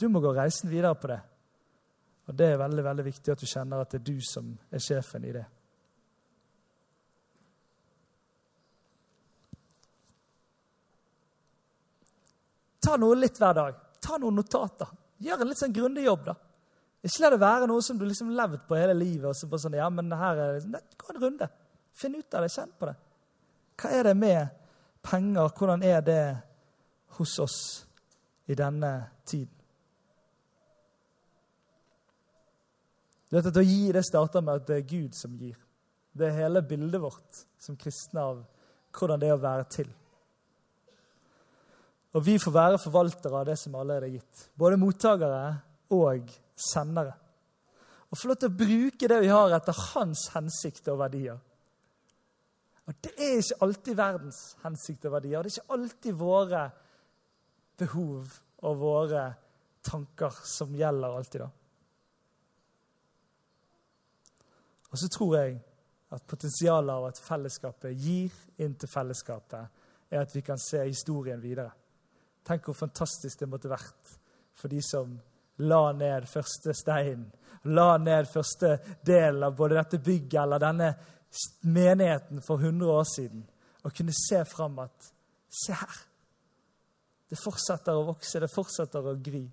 Du 0.00 0.08
må 0.12 0.22
gå 0.24 0.32
reisen 0.36 0.72
videre 0.72 0.96
på 0.96 1.10
det. 1.12 1.20
Og 2.26 2.34
det 2.36 2.48
er 2.52 2.58
veldig, 2.60 2.84
veldig 2.84 3.04
viktig 3.06 3.32
at 3.32 3.42
du 3.42 3.46
kjenner 3.48 3.84
at 3.84 3.92
det 3.92 4.00
er 4.00 4.08
du 4.08 4.24
som 4.24 4.48
er 4.72 4.82
sjefen 4.82 5.28
i 5.28 5.34
det. 5.36 5.44
Ta 12.86 12.94
noe 13.02 13.18
litt 13.18 13.38
hver 13.40 13.54
dag. 13.56 13.78
Ta 14.02 14.18
noen 14.22 14.36
notater. 14.38 14.92
Gjør 15.26 15.42
en 15.42 15.50
litt 15.50 15.58
sånn 15.58 15.74
grundig 15.74 16.04
jobb, 16.06 16.28
da. 16.28 16.36
Ikke 17.06 17.22
la 17.24 17.30
det 17.32 17.40
være 17.42 17.66
noe 17.70 17.82
som 17.82 17.98
du 17.98 18.04
liksom 18.06 18.30
levd 18.34 18.62
på 18.68 18.78
hele 18.78 18.94
livet. 18.94 19.26
og 19.30 19.34
så 19.36 19.48
bare 19.50 19.64
sånn, 19.64 19.78
ja, 19.78 19.88
men 19.90 20.12
her 20.12 20.42
er 20.42 20.60
det, 20.60 20.82
Gå 20.98 21.10
en 21.10 21.20
runde. 21.22 21.48
Finn 21.96 22.14
ut 22.14 22.34
av 22.34 22.46
det. 22.46 22.52
Kjenn 22.54 22.72
på 22.78 22.86
det. 22.86 22.94
Hva 23.76 23.90
er 23.90 24.08
det 24.08 24.14
med 24.16 24.54
penger? 25.02 25.50
Hvordan 25.58 25.82
er 25.82 26.00
det 26.06 26.22
hos 27.18 27.38
oss 27.42 27.58
i 28.46 28.54
denne 28.54 28.92
tiden? 29.26 29.52
Du 33.26 33.36
vet 33.36 33.50
at 33.50 33.58
Å 33.58 33.66
gi 33.66 33.92
det 33.92 34.06
starter 34.06 34.42
med 34.42 34.62
at 34.62 34.66
det 34.70 34.80
er 34.80 34.90
Gud 34.90 35.14
som 35.18 35.34
gir. 35.36 35.58
Det 36.16 36.28
er 36.28 36.42
hele 36.46 36.62
bildet 36.62 37.02
vårt 37.02 37.46
som 37.58 37.76
kristne 37.76 38.22
av 38.22 38.44
hvordan 38.96 39.20
det 39.20 39.28
er 39.28 39.36
å 39.36 39.42
være 39.42 39.66
til. 39.74 39.90
Og 42.16 42.24
vi 42.24 42.38
får 42.40 42.54
være 42.54 42.80
forvaltere 42.80 43.42
av 43.42 43.44
det 43.48 43.58
som 43.60 43.74
allerede 43.76 44.08
er 44.08 44.16
gitt. 44.16 44.46
Både 44.56 44.78
mottakere 44.80 45.42
og 45.92 46.30
sendere. 46.56 47.12
Og 48.08 48.16
få 48.16 48.30
lov 48.30 48.38
til 48.40 48.48
å 48.48 48.56
bruke 48.56 49.10
det 49.10 49.18
vi 49.20 49.28
har, 49.28 49.52
etter 49.52 49.76
hans 49.92 50.22
hensikt 50.32 50.88
og 50.88 51.02
verdier. 51.02 51.36
Og 52.86 52.94
Det 53.02 53.12
er 53.18 53.36
ikke 53.42 53.60
alltid 53.66 53.98
verdens 53.98 54.40
hensikt 54.62 55.04
og 55.04 55.16
verdier. 55.18 55.42
Det 55.42 55.50
er 55.50 55.58
ikke 55.58 55.76
alltid 55.76 56.18
våre 56.20 56.64
behov 57.76 58.34
og 58.62 58.78
våre 58.80 59.28
tanker 59.84 60.42
som 60.46 60.74
gjelder 60.74 61.16
alltid. 61.16 61.40
da. 61.40 61.50
Og 64.90 64.98
så 64.98 65.08
tror 65.12 65.36
jeg 65.36 65.58
at 66.14 66.22
potensialet 66.26 66.94
av 66.94 67.08
at 67.10 67.18
fellesskapet 67.18 67.98
gir 67.98 68.32
inn 68.62 68.76
til 68.78 68.88
fellesskapet, 68.88 69.66
er 70.08 70.22
at 70.22 70.34
vi 70.34 70.40
kan 70.40 70.58
se 70.58 70.78
historien 70.86 71.42
videre. 71.42 71.72
Tenk 72.46 72.68
hvor 72.68 72.78
fantastisk 72.78 73.42
det 73.42 73.48
måtte 73.50 73.70
vært 73.70 74.14
for 74.56 74.72
de 74.72 74.80
som 74.84 75.16
la 75.66 75.90
ned 75.96 76.28
første 76.30 76.74
stein, 76.76 77.26
la 77.72 77.96
ned 77.98 78.28
første 78.30 78.76
del 79.06 79.42
av 79.42 79.56
både 79.58 79.78
dette 79.80 80.00
bygget 80.04 80.40
eller 80.42 80.62
denne 80.62 80.90
menigheten 81.66 82.40
for 82.44 82.62
100 82.62 82.92
år 82.92 83.06
siden, 83.10 83.42
og 83.82 83.94
kunne 83.94 84.14
se 84.14 84.44
fram 84.48 84.78
at 84.84 85.12
Se 85.56 85.72
her! 85.72 86.00
Det 87.30 87.38
fortsetter 87.40 87.96
å 87.96 88.04
vokse, 88.10 88.42
det 88.42 88.50
fortsetter 88.52 89.08
å 89.08 89.16
gry. 89.16 89.44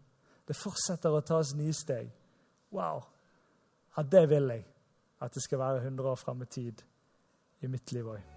Det 0.43 0.57
fortsetter 0.57 1.13
å 1.13 1.23
tas 1.25 1.53
nye 1.55 1.73
steg. 1.73 2.11
Wow! 2.75 3.05
Ja, 3.95 4.03
det 4.03 4.25
vil 4.33 4.51
jeg 4.51 4.65
at 5.23 5.33
det 5.33 5.45
skal 5.45 5.63
være 5.63 5.85
100 5.85 6.11
år 6.11 6.19
fram 6.19 6.43
i 6.43 6.51
tid 6.51 6.83
i 7.63 7.71
mitt 7.71 7.95
liv 7.95 8.13
òg. 8.17 8.32